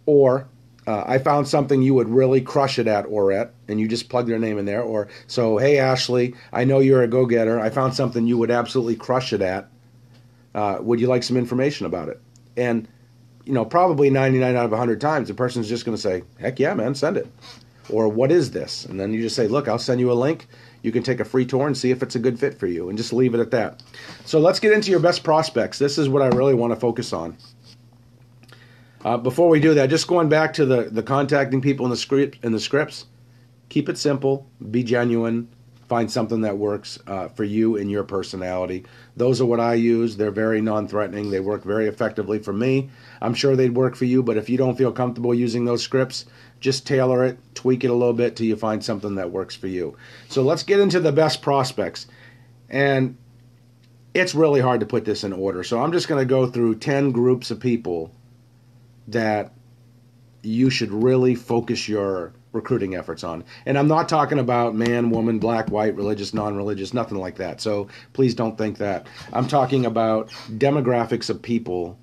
Or, 0.05 0.47
uh, 0.87 1.03
I 1.05 1.19
found 1.19 1.47
something 1.47 1.81
you 1.81 1.93
would 1.93 2.09
really 2.09 2.41
crush 2.41 2.79
it 2.79 2.87
at 2.87 3.05
or 3.05 3.31
at, 3.31 3.53
and 3.67 3.79
you 3.79 3.87
just 3.87 4.09
plug 4.09 4.25
their 4.25 4.39
name 4.39 4.57
in 4.57 4.65
there. 4.65 4.81
Or, 4.81 5.09
so, 5.27 5.57
hey, 5.57 5.77
Ashley, 5.77 6.33
I 6.53 6.63
know 6.63 6.79
you're 6.79 7.03
a 7.03 7.07
go 7.07 7.25
getter. 7.25 7.59
I 7.59 7.69
found 7.69 7.93
something 7.93 8.25
you 8.25 8.37
would 8.37 8.49
absolutely 8.49 8.95
crush 8.95 9.33
it 9.33 9.41
at. 9.41 9.69
Uh, 10.55 10.77
would 10.81 10.99
you 10.99 11.07
like 11.07 11.23
some 11.23 11.37
information 11.37 11.85
about 11.85 12.09
it? 12.09 12.19
And 12.55 12.87
you 13.47 13.53
know, 13.53 13.63
probably 13.63 14.09
99 14.09 14.55
out 14.55 14.65
of 14.65 14.71
100 14.71 14.99
times, 14.99 15.29
the 15.29 15.33
person's 15.33 15.69
just 15.69 15.85
going 15.85 15.95
to 15.95 16.01
say, 16.01 16.23
heck 16.37 16.59
yeah, 16.59 16.73
man, 16.73 16.93
send 16.93 17.15
it. 17.15 17.27
Or 17.89 18.09
what 18.09 18.29
is 18.29 18.51
this? 18.51 18.83
And 18.83 18.99
then 18.99 19.13
you 19.13 19.21
just 19.21 19.37
say, 19.37 19.47
look, 19.47 19.69
I'll 19.69 19.79
send 19.79 20.01
you 20.01 20.11
a 20.11 20.13
link. 20.13 20.47
You 20.81 20.91
can 20.91 21.01
take 21.01 21.21
a 21.21 21.25
free 21.25 21.45
tour 21.45 21.65
and 21.65 21.77
see 21.77 21.89
if 21.89 22.03
it's 22.03 22.15
a 22.15 22.19
good 22.19 22.37
fit 22.37 22.59
for 22.59 22.67
you 22.67 22.89
and 22.89 22.97
just 22.97 23.13
leave 23.13 23.33
it 23.33 23.39
at 23.39 23.51
that. 23.51 23.81
So 24.25 24.39
let's 24.39 24.59
get 24.59 24.73
into 24.73 24.91
your 24.91 24.99
best 24.99 25.23
prospects. 25.23 25.79
This 25.79 25.97
is 25.97 26.09
what 26.09 26.21
I 26.21 26.27
really 26.27 26.53
want 26.53 26.73
to 26.73 26.79
focus 26.79 27.13
on. 27.13 27.37
Uh, 29.07 29.15
before 29.15 29.48
we 29.48 29.57
do 29.57 29.74
that, 29.74 29.89
just 29.89 30.06
going 30.06 30.27
back 30.27 30.51
to 30.51 30.65
the, 30.65 30.89
the 30.92 31.01
contacting 31.01 31.62
people 31.62 31.86
in 31.86 31.89
the 31.89 31.95
script 31.95 32.44
in 32.44 32.51
the 32.51 32.59
scripts, 32.59 33.06
keep 33.69 33.88
it 33.88 33.98
simple, 33.98 34.45
be 34.69 34.83
genuine, 34.83 35.48
find 35.88 36.12
something 36.12 36.42
that 36.42 36.57
works 36.57 37.00
uh, 37.07 37.30
for 37.30 37.45
you 37.45 37.77
and 37.77 37.89
your 37.89 38.04
personality. 38.04 38.83
Those 39.15 39.39
are 39.39 39.45
what 39.45 39.62
I 39.62 39.75
use. 39.75 40.18
They're 40.18 40.30
very 40.30 40.59
non 40.59 40.89
threatening, 40.89 41.31
they 41.31 41.39
work 41.39 41.63
very 41.63 41.88
effectively 41.88 42.39
for 42.39 42.51
me. 42.51 42.89
I'm 43.21 43.33
sure 43.33 43.56
they'd 43.56 43.74
work 43.74 43.95
for 43.95 44.04
you, 44.04 44.21
but 44.21 44.36
if 44.36 44.50
you 44.50 44.57
don't 44.57 44.77
feel 44.77 44.92
comfortable 44.92 45.33
using 45.33 45.63
those 45.63 45.81
scripts, 45.81 46.25
just 46.59 46.86
tailor 46.86 47.24
it, 47.24 47.39
tweak 47.56 47.86
it 47.86 47.89
a 47.89 47.94
little 47.94 48.13
bit 48.13 48.36
till 48.36 48.48
you 48.48 48.57
find 48.57 48.83
something 48.83 49.15
that 49.15 49.31
works 49.31 49.56
for 49.56 49.68
you. 49.68 49.95
So 50.27 50.42
let's 50.42 50.63
get 50.63 50.81
into 50.81 51.00
the 51.00 51.13
best 51.13 51.42
prospects. 51.42 52.07
And 52.68 53.15
it's 54.13 54.36
really 54.36 54.59
hard 54.59 54.81
to 54.81 54.86
put 54.86 55.06
this 55.06 55.24
in 55.24 55.31
order. 55.31 55.63
So 55.63 55.81
I'm 55.81 55.94
just 55.94 56.09
going 56.09 56.19
to 56.19 56.30
go 56.30 56.45
through 56.45 56.80
10 56.80 57.13
groups 57.13 57.51
of 57.51 57.62
people 57.62 58.12
that 59.07 59.54
you 60.44 60.69
should 60.69 60.92
really 60.92 61.35
focus 61.35 61.87
your 61.87 62.33
recruiting 62.54 62.95
efforts 62.95 63.23
on. 63.23 63.44
And 63.66 63.78
I'm 63.78 63.87
not 63.87 64.09
talking 64.09 64.40
about 64.40 64.76
man, 64.76 65.09
woman, 65.09 65.40
black, 65.40 65.69
white, 65.69 65.95
religious, 65.95 66.33
non 66.33 66.56
religious, 66.56 66.94
nothing 66.94 67.18
like 67.18 67.35
that. 67.35 67.61
So 67.61 67.87
please 68.14 68.33
don't 68.33 68.57
think 68.57 68.78
that. 68.78 69.07
I'm 69.33 69.47
talking 69.47 69.85
about 69.85 70.30
demographics 70.49 71.30
of 71.30 71.42
people 71.42 71.97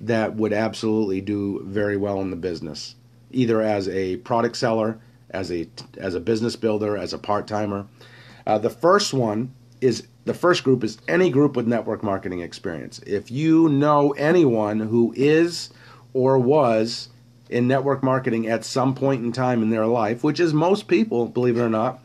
that 0.00 0.34
would 0.34 0.52
absolutely 0.52 1.20
do 1.20 1.62
very 1.64 1.96
well 1.96 2.20
in 2.20 2.30
the 2.30 2.36
business, 2.36 2.94
either 3.30 3.60
as 3.60 3.88
a 3.88 4.16
product 4.18 4.56
seller, 4.56 4.98
as 5.30 5.52
a, 5.52 5.68
as 5.98 6.14
a 6.14 6.20
business 6.20 6.56
builder, 6.56 6.96
as 6.96 7.12
a 7.12 7.18
part 7.18 7.46
timer. 7.46 7.86
Uh, 8.46 8.58
the 8.58 8.70
first 8.70 9.12
one 9.12 9.54
is 9.80 10.06
the 10.24 10.34
first 10.34 10.64
group 10.64 10.84
is 10.84 10.98
any 11.08 11.30
group 11.30 11.56
with 11.56 11.66
network 11.66 12.02
marketing 12.02 12.40
experience. 12.40 13.00
If 13.06 13.30
you 13.30 13.68
know 13.68 14.12
anyone 14.12 14.80
who 14.80 15.12
is 15.16 15.70
or 16.12 16.38
was 16.38 17.08
in 17.48 17.66
network 17.66 18.02
marketing 18.02 18.46
at 18.46 18.64
some 18.64 18.94
point 18.94 19.24
in 19.24 19.32
time 19.32 19.62
in 19.62 19.70
their 19.70 19.86
life, 19.86 20.22
which 20.22 20.40
is 20.40 20.54
most 20.54 20.88
people, 20.88 21.26
believe 21.26 21.58
it 21.58 21.62
or 21.62 21.68
not, 21.68 22.00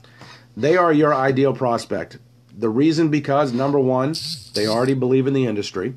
they 0.58 0.76
are 0.76 0.92
your 0.92 1.14
ideal 1.14 1.54
prospect. 1.54 2.18
The 2.58 2.70
reason 2.70 3.10
because 3.10 3.52
number 3.54 3.80
one, 3.80 4.16
they 4.54 4.68
already 4.68 4.94
believe 4.94 5.28
in 5.28 5.34
the 5.34 5.46
industry. 5.46 5.96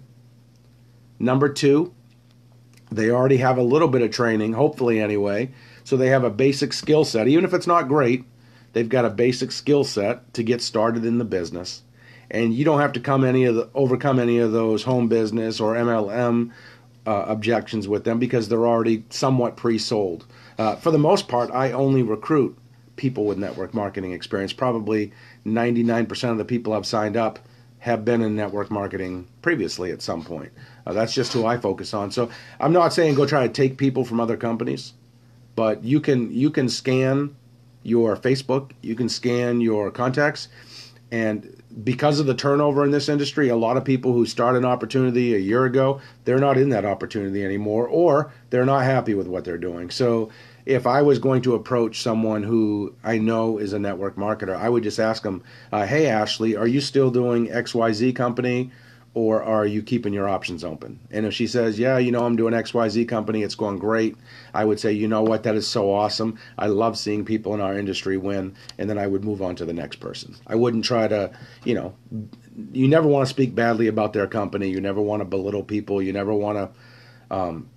Number 1.18 1.48
two, 1.48 1.94
they 2.90 3.10
already 3.10 3.38
have 3.38 3.58
a 3.58 3.62
little 3.62 3.88
bit 3.88 4.02
of 4.02 4.10
training, 4.10 4.54
hopefully 4.54 5.00
anyway. 5.00 5.50
So 5.84 5.96
they 5.96 6.08
have 6.08 6.24
a 6.24 6.30
basic 6.30 6.72
skill 6.72 7.04
set. 7.04 7.28
Even 7.28 7.44
if 7.44 7.54
it's 7.54 7.66
not 7.66 7.88
great, 7.88 8.24
they've 8.72 8.88
got 8.88 9.04
a 9.04 9.10
basic 9.10 9.52
skill 9.52 9.84
set 9.84 10.32
to 10.34 10.42
get 10.42 10.60
started 10.60 11.04
in 11.04 11.18
the 11.18 11.24
business. 11.24 11.82
And 12.30 12.52
you 12.52 12.64
don't 12.64 12.80
have 12.80 12.92
to 12.94 13.00
come 13.00 13.24
any 13.24 13.44
of 13.44 13.54
the 13.54 13.70
overcome 13.74 14.18
any 14.18 14.38
of 14.38 14.52
those 14.52 14.82
home 14.82 15.08
business 15.08 15.60
or 15.60 15.74
MLM 15.74 16.52
uh, 17.08 17.24
objections 17.26 17.88
with 17.88 18.04
them 18.04 18.18
because 18.18 18.48
they're 18.48 18.66
already 18.66 19.02
somewhat 19.08 19.56
pre-sold. 19.56 20.26
Uh, 20.58 20.76
for 20.76 20.90
the 20.90 20.98
most 20.98 21.26
part, 21.26 21.50
I 21.52 21.72
only 21.72 22.02
recruit 22.02 22.56
people 22.96 23.24
with 23.24 23.38
network 23.38 23.72
marketing 23.72 24.12
experience. 24.12 24.52
Probably 24.52 25.12
99% 25.46 26.30
of 26.30 26.36
the 26.36 26.44
people 26.44 26.74
I've 26.74 26.84
signed 26.84 27.16
up 27.16 27.38
have 27.78 28.04
been 28.04 28.20
in 28.20 28.36
network 28.36 28.70
marketing 28.70 29.26
previously 29.40 29.90
at 29.90 30.02
some 30.02 30.22
point. 30.22 30.52
Uh, 30.86 30.92
that's 30.92 31.14
just 31.14 31.32
who 31.32 31.46
I 31.46 31.56
focus 31.56 31.94
on. 31.94 32.10
So 32.10 32.28
I'm 32.60 32.74
not 32.74 32.92
saying 32.92 33.14
go 33.14 33.24
try 33.24 33.46
to 33.46 33.52
take 33.52 33.78
people 33.78 34.04
from 34.04 34.20
other 34.20 34.36
companies, 34.36 34.92
but 35.56 35.82
you 35.82 36.00
can 36.00 36.30
you 36.30 36.50
can 36.50 36.68
scan 36.68 37.34
your 37.84 38.16
Facebook, 38.16 38.72
you 38.82 38.94
can 38.94 39.08
scan 39.08 39.62
your 39.62 39.90
contacts, 39.90 40.48
And 41.10 41.57
because 41.84 42.18
of 42.18 42.26
the 42.26 42.34
turnover 42.34 42.84
in 42.84 42.90
this 42.90 43.08
industry, 43.08 43.48
a 43.48 43.56
lot 43.56 43.76
of 43.76 43.84
people 43.84 44.12
who 44.12 44.26
start 44.26 44.56
an 44.56 44.64
opportunity 44.64 45.34
a 45.34 45.38
year 45.38 45.64
ago, 45.64 46.00
they're 46.24 46.38
not 46.38 46.56
in 46.56 46.70
that 46.70 46.84
opportunity 46.84 47.44
anymore, 47.44 47.86
or 47.86 48.32
they're 48.50 48.64
not 48.64 48.84
happy 48.84 49.14
with 49.14 49.26
what 49.26 49.44
they're 49.44 49.58
doing. 49.58 49.90
So 49.90 50.30
if 50.66 50.86
I 50.86 51.02
was 51.02 51.18
going 51.18 51.42
to 51.42 51.54
approach 51.54 52.02
someone 52.02 52.42
who 52.42 52.94
I 53.04 53.18
know 53.18 53.58
is 53.58 53.72
a 53.72 53.78
network 53.78 54.16
marketer, 54.16 54.56
I 54.56 54.68
would 54.68 54.82
just 54.82 54.98
ask 54.98 55.22
them, 55.22 55.42
uh, 55.72 55.86
"Hey, 55.86 56.06
Ashley, 56.06 56.56
are 56.56 56.66
you 56.66 56.80
still 56.80 57.10
doing 57.10 57.50
X 57.50 57.74
Y 57.74 57.92
Z 57.92 58.12
company?" 58.12 58.70
Or 59.14 59.42
are 59.42 59.66
you 59.66 59.82
keeping 59.82 60.12
your 60.12 60.28
options 60.28 60.62
open? 60.62 61.00
And 61.10 61.26
if 61.26 61.34
she 61.34 61.46
says, 61.46 61.78
yeah, 61.78 61.98
you 61.98 62.12
know, 62.12 62.24
I'm 62.24 62.36
doing 62.36 62.54
XYZ 62.54 63.08
company, 63.08 63.42
it's 63.42 63.54
going 63.54 63.78
great, 63.78 64.16
I 64.54 64.64
would 64.64 64.78
say, 64.78 64.92
you 64.92 65.08
know 65.08 65.22
what, 65.22 65.42
that 65.42 65.54
is 65.54 65.66
so 65.66 65.92
awesome. 65.92 66.38
I 66.58 66.66
love 66.66 66.96
seeing 66.96 67.24
people 67.24 67.54
in 67.54 67.60
our 67.60 67.76
industry 67.76 68.16
win. 68.16 68.54
And 68.78 68.88
then 68.88 68.98
I 68.98 69.06
would 69.06 69.24
move 69.24 69.42
on 69.42 69.56
to 69.56 69.64
the 69.64 69.72
next 69.72 69.96
person. 69.96 70.36
I 70.46 70.54
wouldn't 70.54 70.84
try 70.84 71.08
to, 71.08 71.30
you 71.64 71.74
know, 71.74 71.94
you 72.72 72.88
never 72.88 73.08
want 73.08 73.26
to 73.26 73.30
speak 73.30 73.54
badly 73.54 73.86
about 73.86 74.12
their 74.12 74.26
company. 74.26 74.68
You 74.68 74.80
never 74.80 75.00
want 75.00 75.20
to 75.20 75.24
belittle 75.24 75.62
people. 75.62 76.02
You 76.02 76.12
never 76.12 76.34
want 76.34 76.58
to, 76.58 77.34
um, 77.34 77.68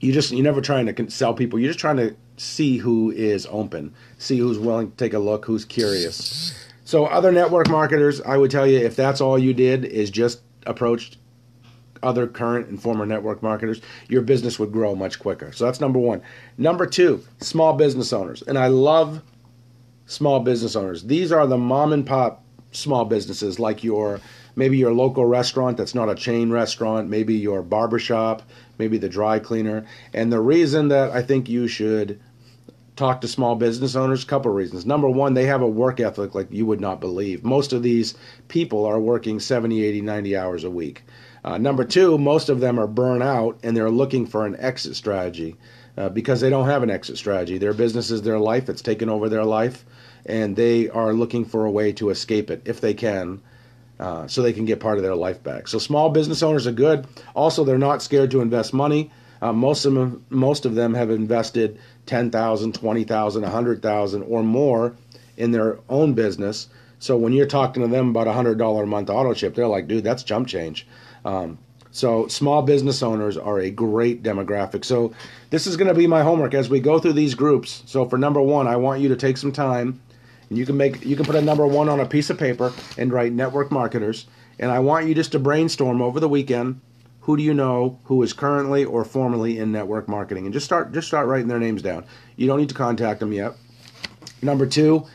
you 0.00 0.12
just, 0.12 0.30
you're 0.30 0.44
never 0.44 0.60
trying 0.60 0.86
to 0.86 1.10
sell 1.10 1.34
people. 1.34 1.58
You're 1.58 1.70
just 1.70 1.80
trying 1.80 1.96
to 1.96 2.16
see 2.36 2.78
who 2.78 3.10
is 3.10 3.46
open, 3.50 3.94
see 4.18 4.38
who's 4.38 4.58
willing 4.58 4.90
to 4.90 4.96
take 4.96 5.12
a 5.12 5.18
look, 5.18 5.44
who's 5.44 5.64
curious. 5.64 6.67
So 6.88 7.04
other 7.04 7.30
network 7.30 7.68
marketers, 7.68 8.22
I 8.22 8.38
would 8.38 8.50
tell 8.50 8.66
you 8.66 8.78
if 8.78 8.96
that's 8.96 9.20
all 9.20 9.38
you 9.38 9.52
did 9.52 9.84
is 9.84 10.08
just 10.08 10.40
approached 10.64 11.18
other 12.02 12.26
current 12.26 12.68
and 12.68 12.80
former 12.80 13.04
network 13.04 13.42
marketers, 13.42 13.82
your 14.08 14.22
business 14.22 14.58
would 14.58 14.72
grow 14.72 14.94
much 14.94 15.18
quicker. 15.18 15.52
So 15.52 15.66
that's 15.66 15.82
number 15.82 15.98
1. 15.98 16.22
Number 16.56 16.86
2, 16.86 17.22
small 17.42 17.74
business 17.74 18.10
owners. 18.14 18.40
And 18.40 18.56
I 18.56 18.68
love 18.68 19.20
small 20.06 20.40
business 20.40 20.76
owners. 20.76 21.02
These 21.02 21.30
are 21.30 21.46
the 21.46 21.58
mom 21.58 21.92
and 21.92 22.06
pop 22.06 22.42
small 22.72 23.04
businesses 23.04 23.58
like 23.58 23.84
your 23.84 24.18
maybe 24.56 24.78
your 24.78 24.94
local 24.94 25.26
restaurant 25.26 25.76
that's 25.76 25.94
not 25.94 26.08
a 26.08 26.14
chain 26.14 26.50
restaurant, 26.50 27.10
maybe 27.10 27.34
your 27.34 27.60
barbershop, 27.60 28.42
maybe 28.78 28.96
the 28.96 29.10
dry 29.10 29.38
cleaner. 29.38 29.84
And 30.14 30.32
the 30.32 30.40
reason 30.40 30.88
that 30.88 31.10
I 31.10 31.20
think 31.20 31.50
you 31.50 31.68
should 31.68 32.18
talk 32.98 33.20
to 33.20 33.28
small 33.28 33.54
business 33.54 33.96
owners? 33.96 34.24
A 34.24 34.26
couple 34.26 34.50
of 34.50 34.56
reasons. 34.56 34.84
Number 34.84 35.08
one, 35.08 35.34
they 35.34 35.46
have 35.46 35.62
a 35.62 35.66
work 35.66 36.00
ethic 36.00 36.34
like 36.34 36.48
you 36.50 36.66
would 36.66 36.80
not 36.80 37.00
believe. 37.00 37.44
Most 37.44 37.72
of 37.72 37.82
these 37.82 38.14
people 38.48 38.84
are 38.84 39.00
working 39.00 39.40
70, 39.40 39.82
80, 39.82 40.02
90 40.02 40.36
hours 40.36 40.64
a 40.64 40.70
week. 40.70 41.04
Uh, 41.44 41.56
number 41.56 41.84
two, 41.84 42.18
most 42.18 42.48
of 42.48 42.60
them 42.60 42.78
are 42.78 42.86
burnt 42.86 43.22
out 43.22 43.58
and 43.62 43.76
they're 43.76 43.90
looking 43.90 44.26
for 44.26 44.44
an 44.44 44.56
exit 44.58 44.96
strategy 44.96 45.56
uh, 45.96 46.08
because 46.08 46.40
they 46.40 46.50
don't 46.50 46.66
have 46.66 46.82
an 46.82 46.90
exit 46.90 47.16
strategy. 47.16 47.58
Their 47.58 47.72
business 47.72 48.10
is 48.10 48.22
their 48.22 48.38
life, 48.38 48.68
it's 48.68 48.82
taken 48.82 49.08
over 49.08 49.28
their 49.28 49.44
life, 49.44 49.84
and 50.26 50.54
they 50.54 50.88
are 50.88 51.12
looking 51.12 51.44
for 51.44 51.64
a 51.64 51.70
way 51.70 51.92
to 51.92 52.10
escape 52.10 52.50
it 52.50 52.62
if 52.64 52.80
they 52.80 52.94
can. 52.94 53.40
Uh, 53.98 54.28
so 54.28 54.42
they 54.42 54.52
can 54.52 54.64
get 54.64 54.78
part 54.78 54.96
of 54.96 55.02
their 55.02 55.16
life 55.16 55.42
back. 55.42 55.66
So 55.66 55.78
small 55.80 56.08
business 56.10 56.40
owners 56.40 56.68
are 56.68 56.72
good. 56.72 57.04
Also, 57.34 57.64
they're 57.64 57.78
not 57.78 58.00
scared 58.00 58.30
to 58.30 58.40
invest 58.40 58.72
money. 58.72 59.10
Uh, 59.40 59.52
most 59.52 59.84
of 59.84 59.94
them, 59.94 60.24
most 60.30 60.64
of 60.64 60.74
them 60.74 60.94
have 60.94 61.10
invested 61.10 61.78
10,000, 62.06 62.74
20,000, 62.74 63.42
100,000 63.42 64.22
or 64.22 64.42
more 64.42 64.94
in 65.36 65.52
their 65.52 65.78
own 65.88 66.14
business. 66.14 66.68
So 66.98 67.16
when 67.16 67.32
you're 67.32 67.46
talking 67.46 67.82
to 67.82 67.88
them 67.88 68.10
about 68.10 68.26
a 68.26 68.32
hundred 68.32 68.58
dollar 68.58 68.82
a 68.82 68.86
month 68.86 69.08
autoship, 69.08 69.54
they're 69.54 69.68
like, 69.68 69.86
dude, 69.86 70.04
that's 70.04 70.22
jump 70.22 70.48
change. 70.48 70.86
Um, 71.24 71.58
so 71.90 72.26
small 72.26 72.62
business 72.62 73.02
owners 73.02 73.36
are 73.36 73.60
a 73.60 73.70
great 73.70 74.22
demographic. 74.22 74.84
So 74.84 75.12
this 75.50 75.66
is 75.66 75.76
going 75.76 75.88
to 75.88 75.94
be 75.94 76.06
my 76.06 76.22
homework 76.22 76.54
as 76.54 76.68
we 76.68 76.80
go 76.80 76.98
through 76.98 77.14
these 77.14 77.34
groups. 77.34 77.82
So 77.86 78.04
for 78.04 78.18
number 78.18 78.42
one, 78.42 78.66
I 78.66 78.76
want 78.76 79.00
you 79.00 79.08
to 79.08 79.16
take 79.16 79.36
some 79.36 79.52
time, 79.52 80.00
and 80.48 80.58
you 80.58 80.66
can 80.66 80.76
make 80.76 81.04
you 81.04 81.16
can 81.16 81.24
put 81.24 81.36
a 81.36 81.40
number 81.42 81.66
one 81.66 81.88
on 81.88 82.00
a 82.00 82.06
piece 82.06 82.30
of 82.30 82.38
paper 82.38 82.72
and 82.96 83.12
write 83.12 83.32
network 83.32 83.70
marketers. 83.70 84.26
And 84.58 84.70
I 84.70 84.80
want 84.80 85.06
you 85.06 85.14
just 85.14 85.32
to 85.32 85.38
brainstorm 85.38 86.02
over 86.02 86.20
the 86.20 86.28
weekend 86.28 86.80
who 87.28 87.36
do 87.36 87.42
you 87.42 87.52
know 87.52 88.00
who 88.04 88.22
is 88.22 88.32
currently 88.32 88.86
or 88.86 89.04
formerly 89.04 89.58
in 89.58 89.70
network 89.70 90.08
marketing? 90.08 90.46
And 90.46 90.52
just 90.54 90.64
start 90.64 90.92
just 90.92 91.08
start 91.08 91.26
writing 91.26 91.46
their 91.46 91.58
names 91.58 91.82
down. 91.82 92.06
You 92.36 92.46
don't 92.46 92.58
need 92.58 92.70
to 92.70 92.74
contact 92.74 93.20
them 93.20 93.34
yet. 93.34 93.52
Number 94.40 94.66
two 94.66 95.06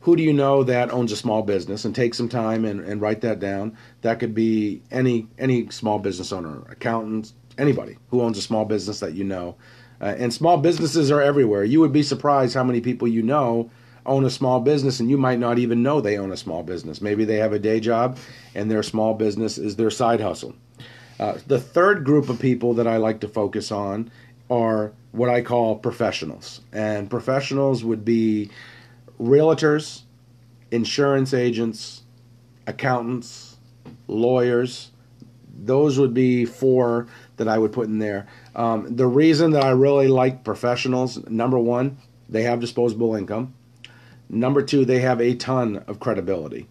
who 0.00 0.14
do 0.14 0.22
you 0.22 0.34
know 0.34 0.64
that 0.64 0.90
owns 0.90 1.12
a 1.12 1.16
small 1.16 1.42
business? 1.42 1.86
And 1.86 1.94
take 1.94 2.12
some 2.12 2.28
time 2.28 2.66
and, 2.66 2.80
and 2.80 3.00
write 3.00 3.22
that 3.22 3.40
down. 3.40 3.78
That 4.02 4.20
could 4.20 4.34
be 4.34 4.82
any 4.90 5.28
any 5.38 5.70
small 5.70 5.98
business 5.98 6.30
owner 6.30 6.62
accountant 6.68 7.32
anybody 7.56 7.96
who 8.10 8.20
owns 8.20 8.36
a 8.36 8.42
small 8.42 8.66
business 8.66 9.00
that 9.00 9.14
you 9.14 9.24
know. 9.24 9.56
Uh, 9.98 10.14
and 10.18 10.30
small 10.30 10.58
businesses 10.58 11.10
are 11.10 11.22
everywhere. 11.22 11.64
You 11.64 11.80
would 11.80 11.92
be 11.92 12.02
surprised 12.02 12.52
how 12.52 12.64
many 12.64 12.82
people 12.82 13.08
you 13.08 13.22
know 13.22 13.70
own 14.04 14.26
a 14.26 14.30
small 14.30 14.60
business 14.60 15.00
and 15.00 15.08
you 15.08 15.16
might 15.16 15.38
not 15.38 15.58
even 15.58 15.82
know 15.82 16.02
they 16.02 16.18
own 16.18 16.32
a 16.32 16.36
small 16.36 16.62
business. 16.62 17.00
Maybe 17.00 17.24
they 17.24 17.36
have 17.36 17.54
a 17.54 17.58
day 17.58 17.80
job 17.80 18.18
and 18.54 18.70
their 18.70 18.82
small 18.82 19.14
business 19.14 19.56
is 19.56 19.76
their 19.76 19.90
side 19.90 20.20
hustle 20.20 20.54
uh, 21.22 21.38
the 21.46 21.60
third 21.60 22.02
group 22.02 22.28
of 22.28 22.40
people 22.40 22.74
that 22.74 22.88
I 22.88 22.96
like 22.96 23.20
to 23.20 23.28
focus 23.28 23.70
on 23.70 24.10
are 24.50 24.92
what 25.12 25.28
I 25.28 25.40
call 25.40 25.76
professionals. 25.76 26.62
And 26.72 27.08
professionals 27.08 27.84
would 27.84 28.04
be 28.04 28.50
realtors, 29.20 30.02
insurance 30.72 31.32
agents, 31.32 32.02
accountants, 32.66 33.56
lawyers. 34.08 34.90
Those 35.64 35.96
would 35.96 36.12
be 36.12 36.44
four 36.44 37.06
that 37.36 37.46
I 37.46 37.56
would 37.56 37.70
put 37.70 37.86
in 37.86 38.00
there. 38.00 38.26
Um, 38.56 38.96
the 38.96 39.06
reason 39.06 39.52
that 39.52 39.62
I 39.62 39.70
really 39.70 40.08
like 40.08 40.42
professionals 40.42 41.24
number 41.28 41.58
one, 41.58 41.98
they 42.28 42.42
have 42.42 42.58
disposable 42.58 43.14
income. 43.14 43.54
Number 44.28 44.60
two, 44.60 44.84
they 44.84 44.98
have 44.98 45.20
a 45.20 45.36
ton 45.36 45.84
of 45.86 46.00
credibility 46.00 46.66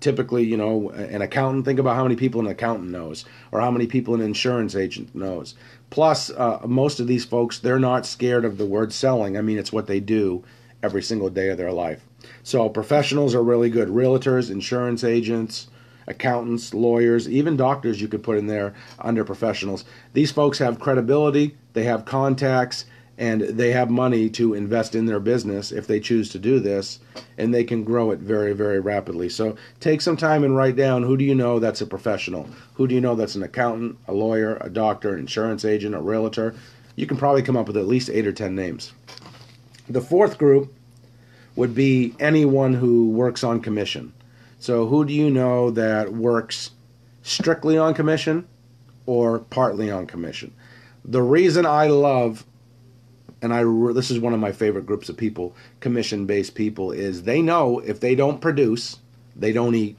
typically, 0.00 0.44
you 0.44 0.56
know, 0.56 0.90
an 0.90 1.22
accountant, 1.22 1.64
think 1.64 1.78
about 1.78 1.96
how 1.96 2.02
many 2.02 2.16
people 2.16 2.40
an 2.40 2.46
accountant 2.46 2.90
knows 2.90 3.24
or 3.52 3.60
how 3.60 3.70
many 3.70 3.86
people 3.86 4.14
an 4.14 4.20
insurance 4.20 4.74
agent 4.74 5.14
knows. 5.14 5.54
Plus, 5.90 6.30
uh, 6.30 6.60
most 6.66 7.00
of 7.00 7.06
these 7.06 7.24
folks, 7.24 7.58
they're 7.58 7.78
not 7.78 8.06
scared 8.06 8.44
of 8.44 8.58
the 8.58 8.66
word 8.66 8.92
selling. 8.92 9.36
I 9.36 9.42
mean, 9.42 9.58
it's 9.58 9.72
what 9.72 9.86
they 9.86 10.00
do 10.00 10.42
every 10.82 11.02
single 11.02 11.28
day 11.28 11.50
of 11.50 11.58
their 11.58 11.72
life. 11.72 12.04
So, 12.42 12.68
professionals 12.68 13.34
are 13.34 13.42
really 13.42 13.70
good 13.70 13.88
realtors, 13.88 14.50
insurance 14.50 15.04
agents, 15.04 15.68
accountants, 16.06 16.74
lawyers, 16.74 17.28
even 17.28 17.56
doctors 17.56 18.00
you 18.00 18.08
could 18.08 18.22
put 18.22 18.38
in 18.38 18.46
there 18.46 18.74
under 18.98 19.24
professionals. 19.24 19.84
These 20.12 20.32
folks 20.32 20.58
have 20.58 20.80
credibility, 20.80 21.56
they 21.72 21.84
have 21.84 22.04
contacts, 22.04 22.84
and 23.20 23.42
they 23.42 23.70
have 23.70 23.90
money 23.90 24.30
to 24.30 24.54
invest 24.54 24.94
in 24.94 25.04
their 25.04 25.20
business 25.20 25.72
if 25.72 25.86
they 25.86 26.00
choose 26.00 26.30
to 26.30 26.38
do 26.38 26.58
this 26.58 27.00
and 27.36 27.52
they 27.52 27.62
can 27.62 27.84
grow 27.84 28.10
it 28.10 28.18
very 28.18 28.54
very 28.54 28.80
rapidly. 28.80 29.28
So 29.28 29.56
take 29.78 30.00
some 30.00 30.16
time 30.16 30.42
and 30.42 30.56
write 30.56 30.74
down 30.74 31.02
who 31.02 31.18
do 31.18 31.24
you 31.24 31.34
know 31.34 31.58
that's 31.58 31.82
a 31.82 31.86
professional? 31.86 32.48
Who 32.74 32.88
do 32.88 32.94
you 32.94 33.00
know 33.00 33.14
that's 33.14 33.34
an 33.34 33.42
accountant 33.42 33.98
a 34.08 34.14
lawyer 34.14 34.56
a 34.62 34.70
doctor 34.70 35.12
an 35.12 35.20
insurance 35.20 35.66
agent 35.66 35.94
a 35.94 36.00
realtor? 36.00 36.54
You 36.96 37.06
can 37.06 37.18
probably 37.18 37.42
come 37.42 37.58
up 37.58 37.66
with 37.66 37.76
at 37.76 37.86
least 37.86 38.08
eight 38.08 38.26
or 38.26 38.32
ten 38.32 38.56
names. 38.56 38.92
The 39.88 40.00
fourth 40.00 40.38
group 40.38 40.74
would 41.56 41.74
be 41.74 42.14
anyone 42.18 42.72
who 42.72 43.10
works 43.10 43.44
on 43.44 43.60
commission. 43.60 44.14
So 44.58 44.86
who 44.86 45.04
do 45.04 45.12
you 45.12 45.30
know 45.30 45.70
that 45.72 46.12
works 46.12 46.70
strictly 47.22 47.76
on 47.76 47.92
commission 47.92 48.48
or 49.04 49.40
partly 49.40 49.90
on 49.90 50.06
commission? 50.06 50.54
The 51.04 51.22
reason 51.22 51.66
i 51.66 51.86
love 51.86 52.44
and 53.42 53.52
I 53.52 53.64
this 53.92 54.10
is 54.10 54.18
one 54.18 54.34
of 54.34 54.40
my 54.40 54.52
favorite 54.52 54.86
groups 54.86 55.08
of 55.08 55.16
people, 55.16 55.54
commission 55.80 56.26
based 56.26 56.54
people, 56.54 56.92
is 56.92 57.22
they 57.22 57.42
know 57.42 57.78
if 57.80 58.00
they 58.00 58.14
don't 58.14 58.40
produce, 58.40 58.98
they 59.36 59.52
don't 59.52 59.74
eat. 59.74 59.96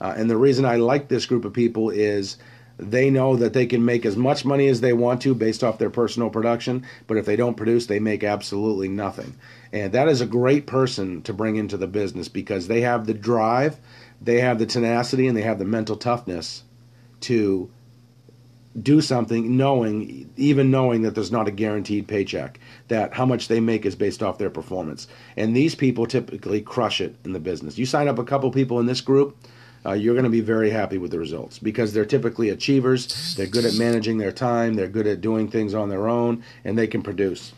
Uh, 0.00 0.14
and 0.16 0.30
the 0.30 0.36
reason 0.36 0.64
I 0.64 0.76
like 0.76 1.08
this 1.08 1.26
group 1.26 1.44
of 1.44 1.52
people 1.52 1.90
is 1.90 2.36
they 2.78 3.10
know 3.10 3.34
that 3.36 3.52
they 3.52 3.66
can 3.66 3.84
make 3.84 4.06
as 4.06 4.16
much 4.16 4.44
money 4.44 4.68
as 4.68 4.80
they 4.80 4.92
want 4.92 5.20
to 5.22 5.34
based 5.34 5.64
off 5.64 5.78
their 5.78 5.90
personal 5.90 6.30
production, 6.30 6.86
but 7.08 7.16
if 7.16 7.26
they 7.26 7.34
don't 7.34 7.56
produce, 7.56 7.86
they 7.86 7.98
make 7.98 8.22
absolutely 8.22 8.88
nothing. 8.88 9.34
And 9.72 9.92
that 9.92 10.08
is 10.08 10.20
a 10.20 10.26
great 10.26 10.66
person 10.66 11.22
to 11.22 11.32
bring 11.32 11.56
into 11.56 11.76
the 11.76 11.88
business 11.88 12.28
because 12.28 12.68
they 12.68 12.82
have 12.82 13.06
the 13.06 13.14
drive, 13.14 13.76
they 14.22 14.40
have 14.40 14.60
the 14.60 14.66
tenacity, 14.66 15.26
and 15.26 15.36
they 15.36 15.42
have 15.42 15.58
the 15.58 15.64
mental 15.64 15.96
toughness 15.96 16.62
to 17.22 17.68
do 18.82 19.00
something 19.00 19.56
knowing 19.56 20.30
even 20.36 20.70
knowing 20.70 21.02
that 21.02 21.14
there's 21.14 21.32
not 21.32 21.48
a 21.48 21.50
guaranteed 21.52 22.06
paycheck 22.06 22.60
that 22.88 23.14
how 23.14 23.26
much 23.26 23.48
they 23.48 23.60
make 23.60 23.86
is 23.86 23.96
based 23.96 24.22
off 24.22 24.38
their 24.38 24.50
performance. 24.50 25.08
And 25.36 25.56
these 25.56 25.74
people 25.74 26.06
typically 26.06 26.60
crush 26.60 27.00
it 27.00 27.16
in 27.24 27.32
the 27.32 27.40
business. 27.40 27.78
You 27.78 27.86
sign 27.86 28.08
up 28.08 28.18
a 28.18 28.24
couple 28.24 28.50
people 28.50 28.78
in 28.80 28.86
this 28.86 29.00
group 29.00 29.36
uh, 29.86 29.92
you're 29.92 30.14
going 30.14 30.24
to 30.24 30.30
be 30.30 30.40
very 30.40 30.70
happy 30.70 30.98
with 30.98 31.10
the 31.10 31.18
results 31.18 31.58
because 31.58 31.92
they're 31.92 32.04
typically 32.04 32.50
achievers. 32.50 33.34
They're 33.36 33.46
good 33.46 33.64
at 33.64 33.74
managing 33.74 34.18
their 34.18 34.32
time. 34.32 34.74
They're 34.74 34.88
good 34.88 35.06
at 35.06 35.20
doing 35.20 35.48
things 35.48 35.74
on 35.74 35.88
their 35.88 36.08
own 36.08 36.44
and 36.64 36.76
they 36.76 36.86
can 36.86 37.02
produce. 37.02 37.52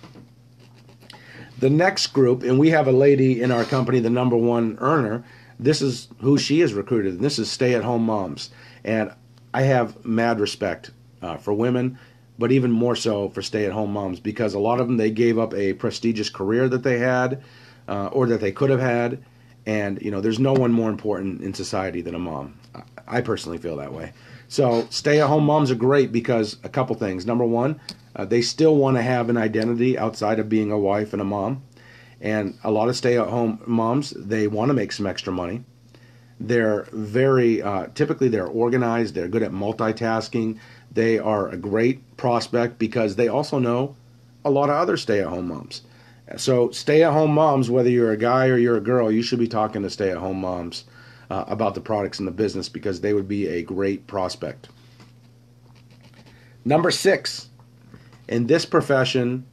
The 1.59 1.71
next 1.71 2.09
group 2.09 2.43
and 2.43 2.59
we 2.59 2.71
have 2.71 2.87
a 2.89 2.93
lady 2.93 3.43
in 3.43 3.51
our 3.51 3.65
company 3.65 4.01
the 4.01 4.11
number 4.11 4.37
one 4.37 4.79
earner. 4.81 5.25
This 5.59 5.83
is 5.83 6.09
who 6.21 6.39
she 6.39 6.61
is 6.61 6.73
recruited. 6.73 7.15
And 7.15 7.25
this 7.25 7.39
is 7.39 7.51
stay-at-home 7.51 8.05
moms. 8.05 8.51
And 8.85 9.13
I 9.53 9.63
have 9.63 10.05
mad 10.05 10.41
respect 10.41 10.91
uh, 11.23 11.37
for 11.37 11.53
women, 11.53 11.99
but 12.39 12.53
even 12.53 12.71
more 12.71 12.97
so 12.97 13.29
for 13.29 13.43
stay-at-home 13.43 13.93
moms 13.93 14.21
because 14.21 14.55
a 14.55 14.59
lot 14.59 14.81
of 14.81 14.87
them 14.87 14.97
they 14.97 15.11
gave 15.11 15.39
up 15.39 15.55
a 15.55 15.75
prestigious 15.75 16.31
career 16.31 16.69
that 16.69 16.83
they 16.83 16.99
had 16.99 17.43
uh, 17.89 18.07
or 18.07 18.27
that 18.27 18.41
they 18.41 18.53
could 18.53 18.71
have 18.71 18.81
had, 18.81 19.23
And 19.67 20.01
you 20.01 20.11
know, 20.11 20.21
there's 20.21 20.39
no 20.39 20.53
one 20.53 20.73
more 20.73 20.91
important 20.91 21.43
in 21.43 21.55
society 21.55 22.01
than 22.01 22.15
a 22.15 22.19
mom. 22.19 22.59
I 23.07 23.21
personally 23.21 23.59
feel 23.59 23.77
that 23.77 23.93
way. 23.93 24.13
So 24.49 24.87
stay-at-home 24.91 25.45
moms 25.45 25.71
are 25.71 25.77
great 25.77 26.13
because 26.13 26.57
a 26.65 26.69
couple 26.69 26.97
things. 26.97 27.27
Number 27.27 27.45
one, 27.45 27.81
uh, 28.17 28.25
they 28.25 28.43
still 28.43 28.77
want 28.77 28.97
to 28.97 29.03
have 29.03 29.29
an 29.29 29.37
identity 29.37 29.99
outside 29.99 30.39
of 30.39 30.49
being 30.49 30.73
a 30.73 30.79
wife 30.79 31.13
and 31.13 31.23
a 31.23 31.25
mom. 31.25 31.63
And 32.21 32.59
a 32.65 32.71
lot 32.71 32.89
of 32.89 32.97
stay-at-home 32.97 33.63
moms, 33.67 34.11
they 34.11 34.47
want 34.47 34.69
to 34.69 34.75
make 34.75 34.93
some 34.93 35.07
extra 35.07 35.33
money. 35.33 35.65
They're 36.41 36.87
very 36.91 37.63
uh, 37.63 37.89
typically 37.95 38.29
they're 38.29 38.47
organized. 38.47 39.15
They're 39.15 39.29
good 39.29 39.43
at 39.43 39.53
multitasking. 39.53 40.59
They 40.91 41.19
are 41.19 41.49
a 41.49 41.57
great 41.57 42.17
prospect 42.17 42.79
because 42.79 43.17
they 43.17 43.29
also 43.29 43.59
know 43.59 43.95
a 44.45 44.51
lot 44.51 44.71
of 44.71 44.77
other 44.77 44.97
stay-at-home 44.97 45.49
moms. 45.49 45.83
So 46.37 46.71
stay-at-home 46.71 47.33
moms, 47.33 47.71
whether 47.71 47.91
you're 47.91 48.13
a 48.13 48.17
guy 48.17 48.47
or 48.49 48.57
you're 48.57 48.77
a 48.77 48.81
girl, 48.81 49.11
you 49.11 49.23
should 49.23 49.39
be 49.39 49.49
talking 49.49 49.83
to 49.83 49.91
stay-at-home 49.91 50.41
moms 50.41 50.85
uh, 51.29 51.45
about 51.47 51.75
the 51.75 51.81
products 51.81 52.19
in 52.19 52.25
the 52.25 52.31
business 52.31 52.69
because 52.69 53.01
they 53.01 53.13
would 53.13 53.29
be 53.29 53.47
a 53.49 53.63
great 53.63 54.07
prospect. 54.07 54.69
Number 56.65 56.91
six, 56.91 57.49
in 58.29 58.47
this 58.47 58.65
profession, 58.65 59.47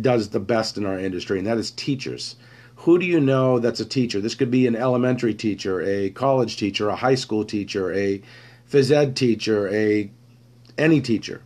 does 0.00 0.28
the 0.30 0.40
best 0.40 0.76
in 0.76 0.86
our 0.86 0.98
industry, 0.98 1.38
and 1.38 1.46
that 1.46 1.58
is 1.58 1.70
teachers. 1.70 2.36
Who 2.82 2.98
do 2.98 3.06
you 3.06 3.20
know 3.20 3.60
that's 3.60 3.78
a 3.78 3.84
teacher? 3.84 4.20
This 4.20 4.34
could 4.34 4.50
be 4.50 4.66
an 4.66 4.74
elementary 4.74 5.34
teacher, 5.34 5.80
a 5.82 6.10
college 6.10 6.56
teacher, 6.56 6.88
a 6.88 6.96
high 6.96 7.14
school 7.14 7.44
teacher, 7.44 7.92
a 7.92 8.20
phys 8.68 8.90
ed 8.90 9.14
teacher, 9.14 9.72
a 9.72 10.10
any 10.76 11.00
teacher. 11.00 11.42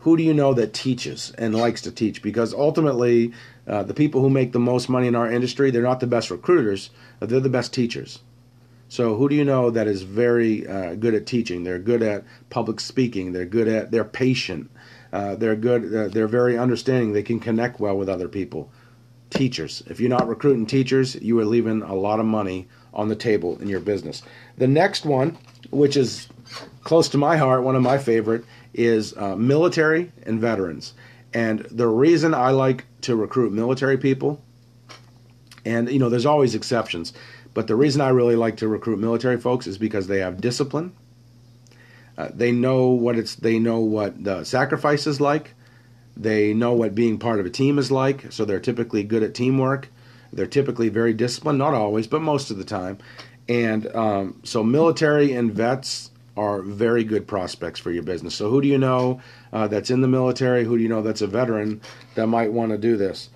Who 0.00 0.18
do 0.18 0.22
you 0.22 0.34
know 0.34 0.52
that 0.52 0.74
teaches 0.74 1.32
and 1.38 1.54
likes 1.54 1.80
to 1.82 1.90
teach? 1.90 2.20
Because 2.20 2.52
ultimately, 2.52 3.32
uh, 3.66 3.84
the 3.84 3.94
people 3.94 4.20
who 4.20 4.28
make 4.28 4.52
the 4.52 4.58
most 4.58 4.90
money 4.90 5.06
in 5.06 5.14
our 5.14 5.32
industry, 5.32 5.70
they're 5.70 5.80
not 5.80 6.00
the 6.00 6.06
best 6.06 6.30
recruiters, 6.30 6.90
they're 7.20 7.40
the 7.40 7.48
best 7.48 7.72
teachers. 7.72 8.18
So 8.90 9.16
who 9.16 9.30
do 9.30 9.36
you 9.36 9.46
know 9.46 9.70
that 9.70 9.86
is 9.86 10.02
very 10.02 10.66
uh, 10.66 10.96
good 10.96 11.14
at 11.14 11.24
teaching? 11.24 11.64
They're 11.64 11.78
good 11.78 12.02
at 12.02 12.24
public 12.50 12.80
speaking. 12.80 13.32
They're 13.32 13.46
good 13.46 13.68
at. 13.68 13.90
They're 13.90 14.04
patient. 14.04 14.70
Uh, 15.14 15.34
they're 15.34 15.56
good. 15.56 15.94
Uh, 15.94 16.08
they're 16.08 16.28
very 16.28 16.58
understanding. 16.58 17.14
They 17.14 17.22
can 17.22 17.40
connect 17.40 17.80
well 17.80 17.96
with 17.96 18.10
other 18.10 18.28
people. 18.28 18.70
Teachers. 19.30 19.82
If 19.86 20.00
you're 20.00 20.08
not 20.08 20.28
recruiting 20.28 20.66
teachers, 20.66 21.14
you 21.16 21.38
are 21.38 21.44
leaving 21.44 21.82
a 21.82 21.94
lot 21.94 22.20
of 22.20 22.26
money 22.26 22.66
on 22.94 23.08
the 23.08 23.16
table 23.16 23.58
in 23.60 23.68
your 23.68 23.80
business. 23.80 24.22
The 24.56 24.66
next 24.66 25.04
one, 25.04 25.36
which 25.70 25.96
is 25.96 26.28
close 26.82 27.08
to 27.10 27.18
my 27.18 27.36
heart, 27.36 27.62
one 27.62 27.76
of 27.76 27.82
my 27.82 27.98
favorite, 27.98 28.44
is 28.72 29.16
uh, 29.16 29.36
military 29.36 30.10
and 30.24 30.40
veterans. 30.40 30.94
And 31.34 31.60
the 31.70 31.88
reason 31.88 32.32
I 32.32 32.50
like 32.50 32.84
to 33.02 33.16
recruit 33.16 33.52
military 33.52 33.98
people, 33.98 34.42
and 35.64 35.90
you 35.90 35.98
know, 35.98 36.08
there's 36.08 36.26
always 36.26 36.54
exceptions, 36.54 37.12
but 37.54 37.66
the 37.66 37.76
reason 37.76 38.00
I 38.00 38.08
really 38.08 38.36
like 38.36 38.56
to 38.58 38.68
recruit 38.68 38.98
military 38.98 39.36
folks 39.36 39.66
is 39.66 39.78
because 39.78 40.06
they 40.06 40.20
have 40.20 40.40
discipline. 40.40 40.94
Uh, 42.16 42.30
they 42.34 42.50
know 42.50 42.88
what 42.88 43.16
it's. 43.16 43.36
They 43.36 43.58
know 43.58 43.78
what 43.80 44.24
the 44.24 44.44
sacrifice 44.44 45.06
is 45.06 45.20
like. 45.20 45.54
They 46.18 46.52
know 46.52 46.72
what 46.72 46.94
being 46.94 47.18
part 47.18 47.40
of 47.40 47.46
a 47.46 47.50
team 47.50 47.78
is 47.78 47.90
like. 47.90 48.32
So 48.32 48.44
they're 48.44 48.60
typically 48.60 49.04
good 49.04 49.22
at 49.22 49.34
teamwork. 49.34 49.88
They're 50.32 50.46
typically 50.46 50.88
very 50.88 51.14
disciplined, 51.14 51.58
not 51.58 51.74
always, 51.74 52.06
but 52.06 52.20
most 52.20 52.50
of 52.50 52.58
the 52.58 52.64
time. 52.64 52.98
And 53.48 53.86
um, 53.94 54.40
so 54.44 54.62
military 54.62 55.32
and 55.32 55.52
vets 55.52 56.10
are 56.36 56.60
very 56.62 57.02
good 57.04 57.26
prospects 57.26 57.80
for 57.80 57.90
your 57.90 58.02
business. 58.02 58.34
So 58.34 58.50
who 58.50 58.60
do 58.60 58.68
you 58.68 58.78
know 58.78 59.20
uh, 59.52 59.68
that's 59.68 59.90
in 59.90 60.02
the 60.02 60.08
military? 60.08 60.64
Who 60.64 60.76
do 60.76 60.82
you 60.82 60.88
know 60.88 61.02
that's 61.02 61.22
a 61.22 61.26
veteran 61.26 61.80
that 62.14 62.26
might 62.26 62.52
want 62.52 62.72
to 62.72 62.78
do 62.78 62.96
this? 62.96 63.30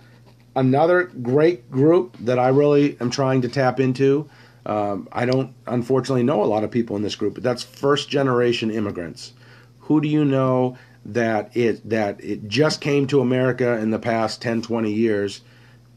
another 0.55 1.05
great 1.05 1.71
group 1.71 2.17
that 2.21 2.39
I 2.39 2.49
really 2.49 2.97
am 3.01 3.11
trying 3.11 3.43
to 3.43 3.49
tap 3.49 3.81
into. 3.81 4.29
Um, 4.65 5.09
I 5.11 5.25
don't 5.25 5.55
unfortunately 5.67 6.23
know 6.23 6.43
a 6.43 6.47
lot 6.47 6.65
of 6.65 6.71
people 6.71 6.97
in 6.97 7.03
this 7.03 7.17
group, 7.17 7.35
but 7.35 7.43
that's 7.43 7.63
first 7.63 8.09
generation 8.09 8.71
immigrants. 8.71 9.33
Who 9.81 10.01
do 10.01 10.09
you 10.09 10.25
know 10.25 10.77
that 11.05 11.57
it 11.57 11.89
that 11.89 12.23
it 12.23 12.49
just 12.49 12.81
came 12.81 13.07
to 13.09 13.21
America 13.21 13.77
in 13.79 13.91
the 13.91 13.99
past 13.99 14.41
10, 14.43 14.63
20 14.63 14.93
years 14.93 15.41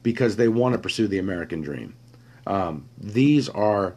because 0.04 0.36
they 0.36 0.48
want 0.48 0.74
to 0.74 0.80
pursue 0.80 1.08
the 1.08 1.20
American 1.20 1.62
dream? 1.62 1.96
Um, 2.48 2.86
these 2.98 3.50
are 3.50 3.96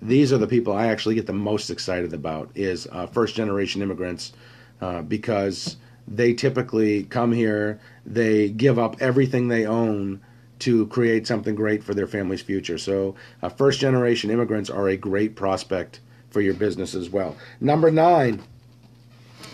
these 0.00 0.32
are 0.32 0.38
the 0.38 0.46
people 0.46 0.72
I 0.72 0.88
actually 0.88 1.14
get 1.14 1.26
the 1.26 1.32
most 1.32 1.70
excited 1.70 2.12
about 2.12 2.50
is 2.54 2.88
uh, 2.90 3.06
first 3.06 3.36
generation 3.36 3.82
immigrants 3.82 4.32
uh, 4.80 5.02
because 5.02 5.76
they 6.08 6.34
typically 6.34 7.04
come 7.04 7.32
here, 7.32 7.80
they 8.04 8.48
give 8.50 8.78
up 8.78 8.96
everything 9.00 9.46
they 9.46 9.64
own 9.64 10.20
to 10.58 10.86
create 10.88 11.26
something 11.26 11.54
great 11.54 11.82
for 11.82 11.94
their 11.94 12.06
family's 12.06 12.42
future. 12.42 12.78
So, 12.78 13.14
uh, 13.42 13.48
first 13.48 13.80
generation 13.80 14.30
immigrants 14.30 14.70
are 14.70 14.88
a 14.88 14.96
great 14.96 15.36
prospect 15.36 16.00
for 16.30 16.40
your 16.40 16.54
business 16.54 16.94
as 16.94 17.10
well. 17.10 17.36
Number 17.60 17.90
nine, 17.90 18.42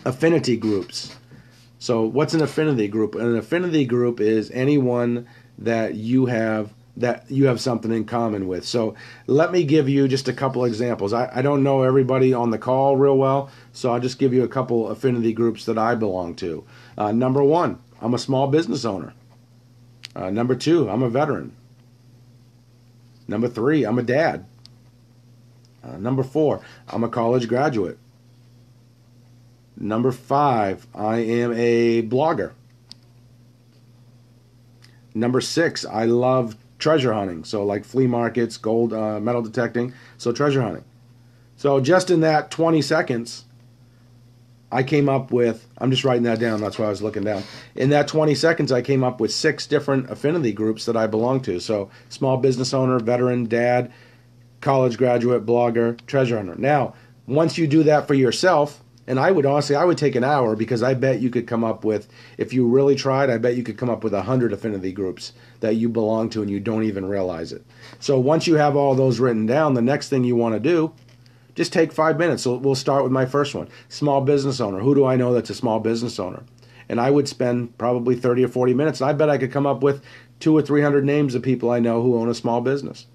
affinity 0.05 0.57
groups. 0.57 1.17
So, 1.79 2.03
what's 2.03 2.35
an 2.35 2.43
affinity 2.43 2.89
group? 2.89 3.15
An 3.15 3.37
affinity 3.37 3.85
group 3.85 4.21
is 4.21 4.51
anyone 4.51 5.29
that 5.59 5.95
you 5.95 6.27
have 6.27 6.73
that 6.99 7.31
you 7.31 7.47
have 7.47 7.61
something 7.61 7.93
in 7.93 8.05
common 8.05 8.49
with. 8.49 8.65
So 8.67 8.95
let 9.29 9.53
me 9.53 9.63
give 9.63 9.89
you 9.89 10.09
just 10.09 10.29
a 10.29 10.33
couple 10.33 10.65
examples. 10.65 11.13
I, 11.13 11.31
I 11.33 11.43
don't 11.43 11.63
know 11.63 11.83
everybody 11.83 12.35
on 12.35 12.51
the 12.51 12.59
call 12.59 12.97
real 12.97 13.17
well, 13.17 13.51
so 13.73 13.93
I'll 13.93 14.01
just 14.01 14.19
give 14.19 14.35
you 14.35 14.43
a 14.43 14.49
couple 14.49 14.89
affinity 14.89 15.33
groups 15.33 15.65
that 15.67 15.79
I 15.79 15.95
belong 15.95 16.35
to. 16.37 16.65
Uh, 16.97 17.13
number 17.13 17.43
one, 17.43 17.79
I'm 18.01 18.15
a 18.15 18.19
small 18.19 18.49
business 18.49 18.85
owner. 18.85 19.15
Uh, 20.15 20.31
number 20.31 20.57
two, 20.57 20.91
I'm 20.91 21.05
a 21.05 21.09
veteran. 21.09 21.55
Number 23.29 23.47
three, 23.49 23.85
I'm 23.85 23.99
a 23.99 24.03
dad. 24.03 24.45
Uh, 25.85 25.99
number 25.99 26.25
four, 26.25 26.61
I'm 26.89 27.05
a 27.05 27.09
college 27.09 27.47
graduate. 27.47 27.99
Number 29.81 30.11
five, 30.11 30.87
I 30.95 31.19
am 31.19 31.53
a 31.53 32.03
blogger. 32.03 32.53
Number 35.15 35.41
six, 35.41 35.85
I 35.85 36.05
love 36.05 36.57
treasure 36.79 37.13
hunting. 37.13 37.45
So 37.45 37.65
like 37.65 37.85
flea 37.85 38.07
markets, 38.07 38.57
gold, 38.57 38.93
uh, 38.93 39.21
metal 39.21 39.43
detecting. 39.43 39.95
So 40.17 40.33
treasure 40.33 40.63
hunting. 40.63 40.85
So 41.57 41.81
just 41.81 42.11
in 42.11 42.21
that 42.21 42.51
20 42.51 42.83
seconds, 42.83 43.45
I 44.71 44.83
came 44.83 45.09
up 45.09 45.31
with. 45.33 45.67
I'm 45.79 45.91
just 45.91 46.05
writing 46.05 46.25
that 46.25 46.39
down. 46.39 46.61
That's 46.61 46.79
why 46.79 46.87
I 46.87 46.91
was 46.91 47.03
looking 47.03 47.25
down. 47.25 47.43
In 47.75 47.91
that 47.91 48.07
20 48.07 48.35
seconds, 48.35 48.71
I 48.71 48.83
came 48.83 49.03
up 49.03 49.21
with 49.21 49.33
six 49.33 49.67
different 49.67 50.11
affinity 50.11 50.53
groups 50.53 50.85
that 50.87 50.97
I 50.97 51.07
belong 51.07 51.41
to. 51.43 51.59
So 51.59 51.91
small 52.11 52.37
business 52.37 52.75
owner, 52.75 52.99
veteran, 52.99 53.47
dad, 53.47 53.93
college 54.61 54.99
graduate, 54.99 55.47
blogger, 55.47 56.05
treasure 56.07 56.37
hunter. 56.37 56.57
Now, 56.57 56.95
once 57.27 57.57
you 57.57 57.67
do 57.67 57.83
that 57.85 58.07
for 58.07 58.15
yourself, 58.15 58.83
and 59.09 59.19
I 59.19 59.31
would 59.31 59.47
honestly, 59.47 59.75
I 59.75 59.85
would 59.85 59.97
take 59.97 60.15
an 60.17 60.23
hour 60.23 60.55
because 60.55 60.83
I 60.83 60.93
bet 60.93 61.23
you 61.23 61.31
could 61.31 61.47
come 61.47 61.65
up 61.65 61.83
with, 61.83 62.09
if 62.37 62.53
you 62.53 62.67
really 62.67 62.95
tried, 62.95 63.31
I 63.31 63.39
bet 63.39 63.57
you 63.57 63.63
could 63.63 63.79
come 63.79 63.89
up 63.89 64.05
with 64.05 64.13
a 64.13 64.21
hundred 64.21 64.53
affinity 64.53 64.93
groups 64.93 65.33
that 65.61 65.77
you 65.77 65.89
belong 65.89 66.29
to 66.31 66.43
and 66.43 66.51
you 66.51 66.61
don't 66.61 66.85
even 66.85 67.07
realize 67.07 67.51
it. 67.51 67.65
So 68.01 68.21
once 68.21 68.47
you 68.47 68.57
have 68.57 68.77
all 68.77 68.95
those 68.95 69.19
written 69.19 69.47
down, 69.47 69.73
the 69.73 69.81
next 69.81 70.11
thing 70.11 70.25
you 70.25 70.37
want 70.37 70.57
to 70.57 70.61
do, 70.61 70.93
just 71.55 71.73
take 71.73 71.91
five 71.91 72.19
minutes. 72.19 72.43
So 72.43 72.57
we'll 72.57 72.75
start 72.75 73.03
with 73.03 73.11
my 73.11 73.25
first 73.25 73.55
one 73.55 73.71
small 73.89 74.21
business 74.21 74.61
owner. 74.61 74.81
Who 74.81 74.95
do 74.95 75.07
I 75.07 75.17
know 75.17 75.33
that's 75.33 75.49
a 75.49 75.55
small 75.55 75.81
business 75.81 76.19
owner? 76.19 76.43
And 76.87 77.01
I 77.01 77.11
would 77.11 77.29
spend 77.29 77.79
probably 77.79 78.15
30 78.15 78.45
or 78.45 78.49
40 78.49 78.75
minutes. 78.75 79.01
And 79.01 79.09
I 79.09 79.15
bet 79.15 79.31
I 79.31 79.39
could 79.39 79.51
come 79.51 79.67
up 79.67 79.83
with 79.83 80.05
two 80.39 80.55
or 80.55 80.61
300 80.61 81.03
names 81.03 81.35
of 81.35 81.41
people 81.43 81.71
I 81.71 81.81
know 81.81 82.03
who 82.03 82.19
own 82.19 82.29
a 82.29 82.35
small 82.35 82.61
business. 82.61 83.07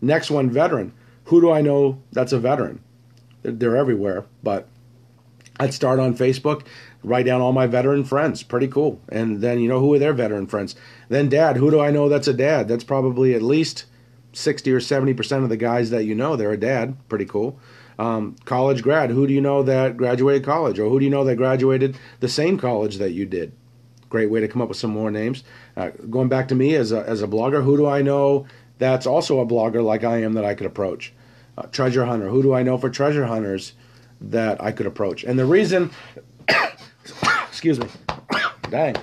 Next 0.00 0.30
one, 0.30 0.50
veteran. 0.50 0.92
Who 1.24 1.40
do 1.40 1.50
I 1.50 1.62
know 1.62 2.00
that's 2.12 2.32
a 2.32 2.38
veteran? 2.38 2.80
They're 3.42 3.76
everywhere, 3.76 4.24
but 4.44 4.68
I'd 5.62 5.72
start 5.72 6.00
on 6.00 6.16
Facebook, 6.16 6.66
write 7.04 7.26
down 7.26 7.40
all 7.40 7.52
my 7.52 7.68
veteran 7.68 8.02
friends. 8.02 8.42
Pretty 8.42 8.66
cool. 8.66 9.00
And 9.08 9.40
then, 9.40 9.60
you 9.60 9.68
know, 9.68 9.78
who 9.78 9.94
are 9.94 9.98
their 9.98 10.12
veteran 10.12 10.48
friends? 10.48 10.74
Then, 11.08 11.28
dad. 11.28 11.56
Who 11.56 11.70
do 11.70 11.78
I 11.78 11.92
know 11.92 12.08
that's 12.08 12.26
a 12.26 12.34
dad? 12.34 12.66
That's 12.66 12.82
probably 12.82 13.32
at 13.34 13.42
least 13.42 13.84
60 14.32 14.72
or 14.72 14.80
70% 14.80 15.44
of 15.44 15.48
the 15.48 15.56
guys 15.56 15.90
that 15.90 16.04
you 16.04 16.16
know, 16.16 16.34
they're 16.34 16.50
a 16.50 16.56
dad. 16.56 16.96
Pretty 17.08 17.26
cool. 17.26 17.60
Um, 17.96 18.34
college 18.44 18.82
grad. 18.82 19.10
Who 19.10 19.24
do 19.28 19.32
you 19.32 19.40
know 19.40 19.62
that 19.62 19.96
graduated 19.96 20.44
college? 20.44 20.80
Or 20.80 20.88
who 20.88 20.98
do 20.98 21.04
you 21.04 21.12
know 21.12 21.24
that 21.24 21.36
graduated 21.36 21.96
the 22.18 22.28
same 22.28 22.58
college 22.58 22.96
that 22.96 23.12
you 23.12 23.24
did? 23.24 23.52
Great 24.08 24.30
way 24.30 24.40
to 24.40 24.48
come 24.48 24.62
up 24.62 24.68
with 24.68 24.78
some 24.78 24.90
more 24.90 25.12
names. 25.12 25.44
Uh, 25.76 25.90
going 26.10 26.28
back 26.28 26.48
to 26.48 26.56
me 26.56 26.74
as 26.74 26.90
a, 26.90 27.08
as 27.08 27.22
a 27.22 27.28
blogger, 27.28 27.62
who 27.62 27.76
do 27.76 27.86
I 27.86 28.02
know 28.02 28.46
that's 28.78 29.06
also 29.06 29.38
a 29.38 29.46
blogger 29.46 29.82
like 29.84 30.02
I 30.02 30.22
am 30.22 30.32
that 30.32 30.44
I 30.44 30.54
could 30.54 30.66
approach? 30.66 31.12
Uh, 31.56 31.66
treasure 31.66 32.04
hunter. 32.04 32.28
Who 32.28 32.42
do 32.42 32.52
I 32.52 32.64
know 32.64 32.78
for 32.78 32.90
treasure 32.90 33.26
hunters? 33.26 33.74
That 34.30 34.62
I 34.62 34.72
could 34.72 34.86
approach. 34.86 35.24
And 35.24 35.38
the 35.38 35.46
reason, 35.46 35.90
excuse 37.48 37.78
me, 37.78 37.86
dang, 38.70 38.96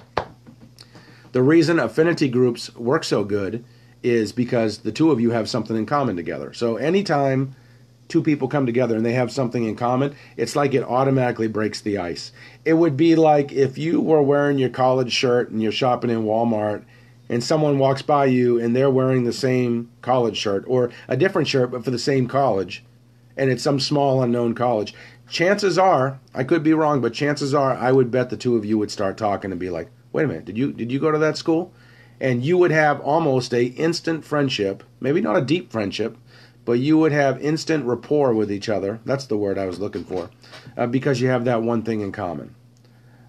the 1.32 1.42
reason 1.42 1.80
affinity 1.80 2.30
groups 2.30 2.76
work 2.76 3.04
so 3.04 3.24
good 3.24 3.64
is 4.02 4.32
because 4.32 4.80
the 4.80 4.92
two 4.92 5.12
of 5.12 5.20
you 5.20 5.32
have 5.32 5.50
something 5.50 5.76
in 5.76 5.86
common 5.86 6.16
together. 6.16 6.54
So 6.54 6.78
anytime 6.78 7.56
two 8.08 8.24
people 8.24 8.48
come 8.48 8.66
together 8.66 8.96
and 8.96 9.06
they 9.06 9.14
have 9.14 9.32
something 9.32 9.66
in 9.66 9.76
common, 9.76 10.16
it's 10.38 10.56
like 10.56 10.74
it 10.74 10.84
automatically 10.84 11.48
breaks 11.48 11.82
the 11.82 11.98
ice. 11.98 12.32
It 12.66 12.74
would 12.74 12.98
be 12.98 13.16
like 13.16 13.52
if 13.52 13.78
you 13.78 14.02
were 14.02 14.22
wearing 14.22 14.58
your 14.58 14.70
college 14.70 15.12
shirt 15.12 15.50
and 15.50 15.62
you're 15.62 15.72
shopping 15.72 16.10
in 16.10 16.24
Walmart 16.24 16.84
and 17.30 17.44
someone 17.44 17.78
walks 17.78 18.02
by 18.02 18.26
you 18.26 18.60
and 18.60 18.76
they're 18.76 18.90
wearing 18.90 19.24
the 19.24 19.34
same 19.34 19.92
college 20.02 20.38
shirt 20.38 20.64
or 20.68 20.90
a 21.08 21.16
different 21.16 21.48
shirt 21.48 21.72
but 21.72 21.84
for 21.84 21.92
the 21.92 22.00
same 22.00 22.28
college 22.28 22.84
and 23.39 23.49
it's 23.49 23.63
some 23.63 23.80
small 23.80 24.21
unknown 24.21 24.54
college. 24.54 24.93
Chances 25.30 25.78
are 25.78 26.19
i 26.34 26.43
could 26.43 26.63
be 26.63 26.73
wrong 26.73 27.02
but 27.02 27.13
chances 27.13 27.54
are 27.54 27.75
i 27.75 27.91
would 27.91 28.10
bet 28.10 28.30
the 28.32 28.38
two 28.38 28.56
of 28.56 28.65
you 28.65 28.78
would 28.80 28.89
start 28.89 29.15
talking 29.15 29.52
and 29.52 29.60
be 29.60 29.69
like 29.69 29.89
wait 30.12 30.23
a 30.23 30.28
minute 30.28 30.45
did 30.45 30.58
you 30.58 30.73
did 30.73 30.91
you 30.91 30.99
go 30.99 31.12
to 31.12 31.19
that 31.19 31.38
school? 31.38 31.71
And 32.21 32.43
you 32.43 32.58
would 32.58 32.71
have 32.71 32.99
almost 32.99 33.54
a 33.54 33.65
instant 33.65 34.25
friendship 34.25 34.84
maybe 34.99 35.21
not 35.21 35.38
a 35.38 35.41
deep 35.41 35.71
friendship 35.71 36.17
but 36.65 36.73
you 36.73 36.97
would 36.97 37.12
have 37.12 37.41
instant 37.41 37.86
rapport 37.86 38.34
with 38.34 38.52
each 38.52 38.69
other. 38.69 38.99
That's 39.06 39.25
the 39.25 39.38
word 39.38 39.58
i 39.58 39.65
was 39.65 39.80
looking 39.80 40.04
for 40.04 40.30
uh, 40.75 40.88
because 40.88 41.21
you 41.21 41.30
have 41.30 41.45
that 41.45 41.62
one 41.62 41.84
thing 41.84 42.02
in 42.02 42.12
common. 42.12 42.56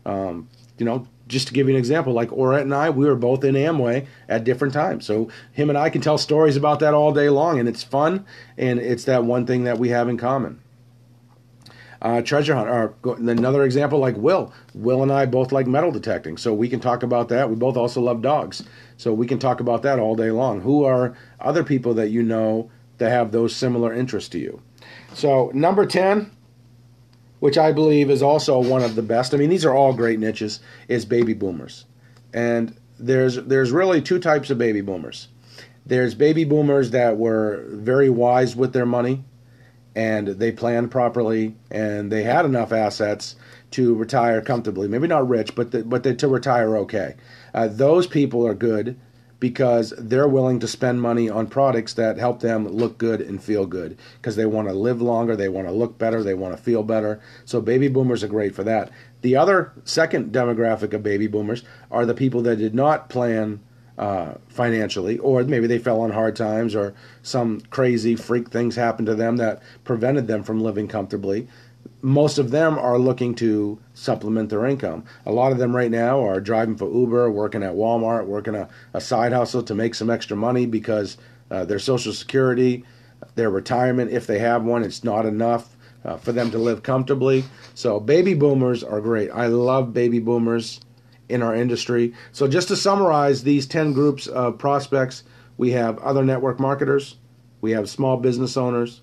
Um, 0.07 0.49
you 0.79 0.87
know 0.87 1.07
just 1.31 1.47
to 1.47 1.55
give 1.55 1.69
you 1.69 1.75
an 1.75 1.79
example, 1.79 2.13
like 2.13 2.29
Orette 2.29 2.63
and 2.63 2.75
I, 2.75 2.91
we 2.91 3.07
were 3.07 3.15
both 3.15 3.45
in 3.45 3.55
Amway 3.55 4.07
at 4.29 4.45
different 4.45 4.75
times. 4.75 5.07
So 5.07 5.31
him 5.53 5.71
and 5.71 5.79
I 5.79 5.89
can 5.89 6.03
tell 6.03 6.19
stories 6.19 6.57
about 6.57 6.81
that 6.81 6.93
all 6.93 7.13
day 7.13 7.31
long, 7.31 7.59
and 7.59 7.69
it's 7.69 7.83
fun, 7.83 8.27
and 8.59 8.79
it's 8.79 9.05
that 9.05 9.25
one 9.25 9.47
thing 9.47 9.65
that 9.65 9.79
we 9.79 9.89
have 9.91 10.09
in 10.09 10.19
common. 10.19 10.61
Uh, 12.03 12.23
treasure 12.23 12.55
hunt, 12.55 12.69
or 12.69 12.95
another 13.05 13.63
example, 13.63 13.99
like 13.99 14.17
Will. 14.17 14.53
Will 14.75 15.03
and 15.03 15.13
I 15.13 15.27
both 15.27 15.53
like 15.53 15.67
metal 15.67 15.91
detecting, 15.91 16.39
so 16.39 16.53
we 16.53 16.69
can 16.69 16.81
talk 16.81 17.03
about 17.03 17.29
that. 17.29 17.49
We 17.49 17.57
both 17.57 17.77
also 17.77 18.01
love 18.01 18.23
dogs, 18.23 18.65
so 18.97 19.13
we 19.13 19.27
can 19.27 19.39
talk 19.39 19.61
about 19.61 19.83
that 19.83 19.99
all 19.99 20.17
day 20.17 20.31
long. 20.31 20.63
Who 20.63 20.85
are 20.85 21.15
other 21.39 21.63
people 21.63 21.95
that 21.95 22.09
you 22.09 22.23
know 22.23 22.71
that 22.99 23.11
have 23.11 23.33
those 23.33 23.55
similar 23.55 23.93
interests 23.93 24.31
to 24.31 24.39
you? 24.39 24.63
So 25.13 25.51
number 25.53 25.85
ten, 25.85 26.31
which 27.41 27.59
I 27.59 27.73
believe 27.73 28.11
is 28.11 28.23
also 28.23 28.59
one 28.59 28.83
of 28.83 28.95
the 28.95 29.03
best. 29.03 29.35
I 29.35 29.37
mean, 29.39 29.51
these 29.51 29.65
are 29.65 29.75
all 29.75 29.93
great 29.93 30.19
niches. 30.19 30.61
Is 30.89 31.05
baby 31.05 31.35
boomers, 31.35 31.87
and 32.33 32.77
there's 32.99 33.37
there's 33.37 33.73
really 33.73 34.01
two 34.01 34.19
types 34.19 34.51
of 34.51 34.59
baby 34.59 34.81
boomers. 34.81 35.29
There's 35.85 36.15
baby 36.15 36.45
boomers 36.45 36.91
that 36.91 37.17
were 37.17 37.65
very 37.69 38.11
wise 38.11 38.55
with 38.55 38.73
their 38.73 38.87
money, 38.87 39.25
and 39.97 40.29
they 40.29 40.53
planned 40.53 40.91
properly, 40.91 41.57
and 41.71 42.13
they 42.13 42.23
had 42.23 42.45
enough 42.45 42.73
assets 42.73 43.35
to 43.73 43.95
retire 43.95 44.41
comfortably. 44.41 44.89
Maybe 44.89 45.09
not 45.09 45.29
rich, 45.29 45.55
but 45.55 45.71
the, 45.71 45.83
but 45.83 46.03
the, 46.03 46.15
to 46.15 46.29
retire 46.29 46.77
okay. 46.77 47.17
Uh, 47.55 47.69
those 47.69 48.07
people 48.07 48.47
are 48.47 48.55
good 48.55 48.99
because 49.41 49.95
they're 49.97 50.29
willing 50.29 50.61
to 50.61 50.69
spend 50.69 51.01
money 51.01 51.29
on 51.29 51.47
products 51.47 51.95
that 51.95 52.19
help 52.19 52.41
them 52.41 52.69
look 52.69 52.99
good 52.99 53.23
and 53.23 53.43
feel 53.43 53.67
good 53.67 53.99
because 54.21 54.37
they 54.37 54.47
want 54.47 54.69
to 54.69 54.75
live 54.75 55.01
longer, 55.01 55.35
they 55.35 55.49
want 55.49 55.67
to 55.67 55.73
look 55.73 55.99
better, 55.99 56.23
they 56.23 56.35
want 56.35 56.57
to 56.57 56.63
feel 56.63 56.83
better. 56.83 57.21
So 57.47 57.61
baby 57.61 57.89
boomers 57.89 58.23
are 58.23 58.29
great 58.29 58.55
for 58.55 58.63
that. 58.65 58.91
The 59.23 59.37
other 59.37 59.73
second 59.85 60.33
demographic 60.33 60.93
of 60.93 61.03
baby 61.03 61.27
boomers 61.27 61.65
are 61.91 62.07
the 62.07 62.15
people 62.15 62.43
that 62.43 62.57
did 62.57 62.75
not 62.75 63.09
plan 63.09 63.61
uh, 63.99 64.35
financially, 64.49 65.19
or 65.19 65.45
maybe 65.45 65.67
they 65.67 65.79
fell 65.79 66.01
on 66.01 66.11
hard 66.11 66.35
times, 66.35 66.75
or 66.75 66.95
some 67.23 67.61
crazy 67.69 68.17
freak 68.17 68.49
things 68.51 68.77
happened 68.77 69.07
to 69.07 69.15
them 69.15 69.37
that 69.37 69.63
prevented 69.85 70.27
them 70.27 70.43
from 70.43 70.63
living 70.63 70.89
comfortably 70.89 71.49
most 72.03 72.39
of 72.39 72.51
them 72.51 72.79
are 72.79 72.99
looking 72.99 73.35
to 73.37 73.79
supplement 73.95 74.49
their 74.49 74.67
income. 74.67 75.05
A 75.27 75.33
lot 75.33 75.53
of 75.53 75.59
them 75.59 75.75
right 75.75 75.91
now 75.91 76.25
are 76.25 76.41
driving 76.41 76.77
for 76.77 76.91
Uber, 76.91 77.31
working 77.31 77.63
at 77.63 77.75
Walmart, 77.75 78.27
working 78.27 78.55
a, 78.55 78.69
a 78.95 79.01
side 79.01 79.33
hustle 79.33 79.63
to 79.65 79.75
make 79.75 79.95
some 79.95 80.11
extra 80.11 80.37
money 80.37 80.67
because 80.67 81.19
uh, 81.51 81.65
their 81.65 81.79
Social 81.79 82.13
Security, 82.13 82.85
their 83.35 83.51
retirement, 83.51 84.11
if 84.13 84.27
they 84.27 84.39
have 84.39 84.65
one, 84.65 84.83
it's 84.83 85.05
not 85.05 85.27
enough 85.27 85.77
uh, 86.05 86.17
for 86.17 86.33
them 86.33 86.51
to 86.51 86.59
live 86.59 86.83
comfortably. 86.83 87.45
So, 87.75 88.01
baby 88.01 88.35
boomers 88.35 88.83
are 88.83 89.01
great. 89.01 89.31
I 89.31 89.47
love 89.47 89.93
baby 89.93 90.19
boomers 90.19 90.81
in 91.29 91.43
our 91.43 91.55
industry. 91.55 92.15
So, 92.33 92.49
just 92.49 92.69
to 92.69 92.77
summarize 92.77 93.43
these 93.43 93.67
10 93.67 93.93
groups 93.93 94.27
of 94.27 94.59
prospects, 94.59 95.25
we 95.59 95.73
have 95.73 95.99
other 95.99 96.25
network 96.25 96.59
marketers, 96.59 97.17
we 97.61 97.73
have 97.73 97.91
small 97.91 98.17
business 98.17 98.57
owners, 98.57 99.03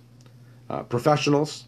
uh, 0.70 0.82
professionals 0.84 1.66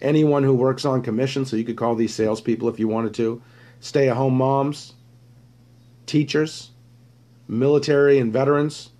anyone 0.00 0.42
who 0.42 0.54
works 0.54 0.84
on 0.84 1.02
commission, 1.02 1.44
so 1.44 1.56
you 1.56 1.64
could 1.64 1.76
call 1.76 1.94
these 1.94 2.14
salespeople 2.14 2.68
if 2.68 2.78
you 2.78 2.88
wanted 2.88 3.14
to, 3.14 3.42
stay 3.80 4.08
at 4.08 4.16
home 4.16 4.34
moms, 4.34 4.94
teachers, 6.06 6.70
military 7.48 8.18
and 8.18 8.32
veterans, 8.32 8.90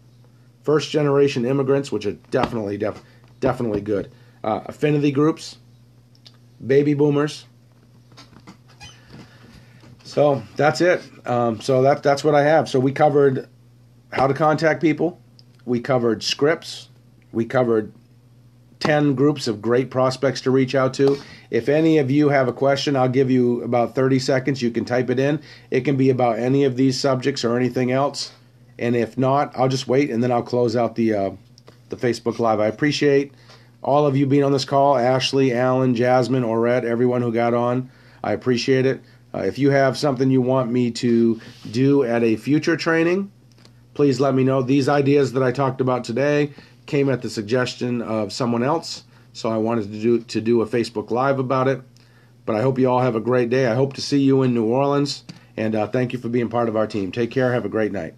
first 0.63 0.91
generation 0.91 1.45
immigrants, 1.45 1.91
which 1.91 2.07
are 2.07 2.13
definitely, 2.31 2.77
def- 2.77 3.03
definitely 3.41 3.81
good, 3.81 4.11
uh, 4.45 4.61
affinity 4.67 5.11
groups, 5.11 5.59
baby 6.65 6.95
boomers. 6.95 7.47
So 10.05 10.43
that's 10.57 10.81
it. 10.81 11.03
Um, 11.25 11.61
so 11.61 11.83
that 11.83 12.03
that's 12.03 12.25
what 12.25 12.35
I 12.35 12.43
have. 12.43 12.69
So 12.69 12.81
we 12.81 12.91
covered 12.91 13.49
how 14.13 14.27
to 14.27 14.35
contact 14.35 14.81
people. 14.81 15.21
We 15.65 15.79
covered 15.79 16.25
scripts. 16.25 16.89
We 17.31 17.45
covered 17.45 17.93
10 18.81 19.15
groups 19.15 19.47
of 19.47 19.63
great 19.63 19.91
prospects 19.91 20.41
to 20.43 20.51
reach 20.51 20.75
out 20.75 20.95
to. 20.95 21.19
If 21.51 21.69
any 21.69 21.99
of 21.99 22.11
you 22.11 22.31
have 22.31 22.49
a 22.49 22.53
question, 22.53 22.97
I'll 22.97 23.09
give 23.09 23.31
you 23.31 23.63
about 23.63 23.95
30 23.95 24.19
seconds. 24.19 24.63
You 24.63 24.71
can 24.71 24.85
type 24.85 25.11
it 25.11 25.21
in. 25.21 25.41
It 25.71 25.83
can 25.83 25.97
be 25.97 26.11
about 26.11 26.39
any 26.39 26.65
of 26.65 26.77
these 26.77 26.99
subjects 26.99 27.45
or 27.45 27.57
anything 27.57 27.93
else. 27.93 28.33
And 28.79 28.97
if 28.97 29.19
not, 29.19 29.57
I'll 29.57 29.69
just 29.69 29.87
wait 29.87 30.11
and 30.11 30.23
then 30.23 30.33
I'll 30.33 30.43
close 30.43 30.75
out 30.75 30.97
the 30.97 31.15
uh, 31.15 31.31
the 31.91 31.97
Facebook 31.97 32.39
Live. 32.39 32.61
I 32.61 32.67
appreciate 32.67 33.33
all 33.83 34.07
of 34.07 34.17
you 34.17 34.27
being 34.27 34.45
on 34.45 34.53
this 34.53 34.65
call 34.65 34.97
Ashley, 34.97 35.53
Alan, 35.53 35.95
Jasmine, 35.95 36.45
Orette, 36.45 36.85
everyone 36.85 37.23
who 37.23 37.33
got 37.33 37.53
on. 37.53 37.91
I 38.23 38.33
appreciate 38.33 38.87
it. 38.87 39.03
Uh, 39.35 39.41
if 39.41 39.59
you 39.59 39.71
have 39.71 39.97
something 39.97 40.31
you 40.31 40.41
want 40.41 40.71
me 40.71 40.91
to 40.91 41.41
do 41.71 42.03
at 42.03 42.23
a 42.23 42.37
future 42.37 42.77
training, 42.77 43.31
please 43.95 44.21
let 44.21 44.35
me 44.35 44.45
know. 44.45 44.63
These 44.63 44.89
ideas 44.89 45.33
that 45.33 45.43
I 45.43 45.53
talked 45.53 45.81
about 45.81 46.05
today, 46.05 46.53
came 46.87 47.09
at 47.09 47.23
the 47.23 47.31
suggestion 47.31 48.03
of 48.03 48.33
someone 48.33 48.63
else, 48.63 49.05
so 49.33 49.51
I 49.51 49.57
wanted 49.57 49.93
to 49.93 50.01
do 50.01 50.21
to 50.21 50.41
do 50.41 50.63
a 50.63 50.67
Facebook 50.67 51.11
Live 51.11 51.39
about 51.39 51.69
it. 51.69 51.83
But 52.47 52.57
I 52.57 52.63
hope 52.63 52.79
you 52.79 52.89
all 52.89 53.01
have 53.01 53.17
a 53.17 53.21
great 53.21 53.51
day. 53.51 53.67
I 53.67 53.75
hope 53.75 53.93
to 53.95 54.03
see 54.03 54.21
you 54.21 54.43
in 54.43 54.55
New 54.55 54.65
Orleans, 54.65 55.25
and 55.57 55.75
uh, 55.75 55.87
thank 55.87 56.13
you 56.13 56.19
for 56.19 56.29
being 56.29 56.49
part 56.49 56.69
of 56.69 56.77
our 56.77 56.87
team. 56.87 57.13
Take 57.13 57.31
care. 57.31 57.53
Have 57.53 57.65
a 57.65 57.69
great 57.69 57.93
night. 57.93 58.15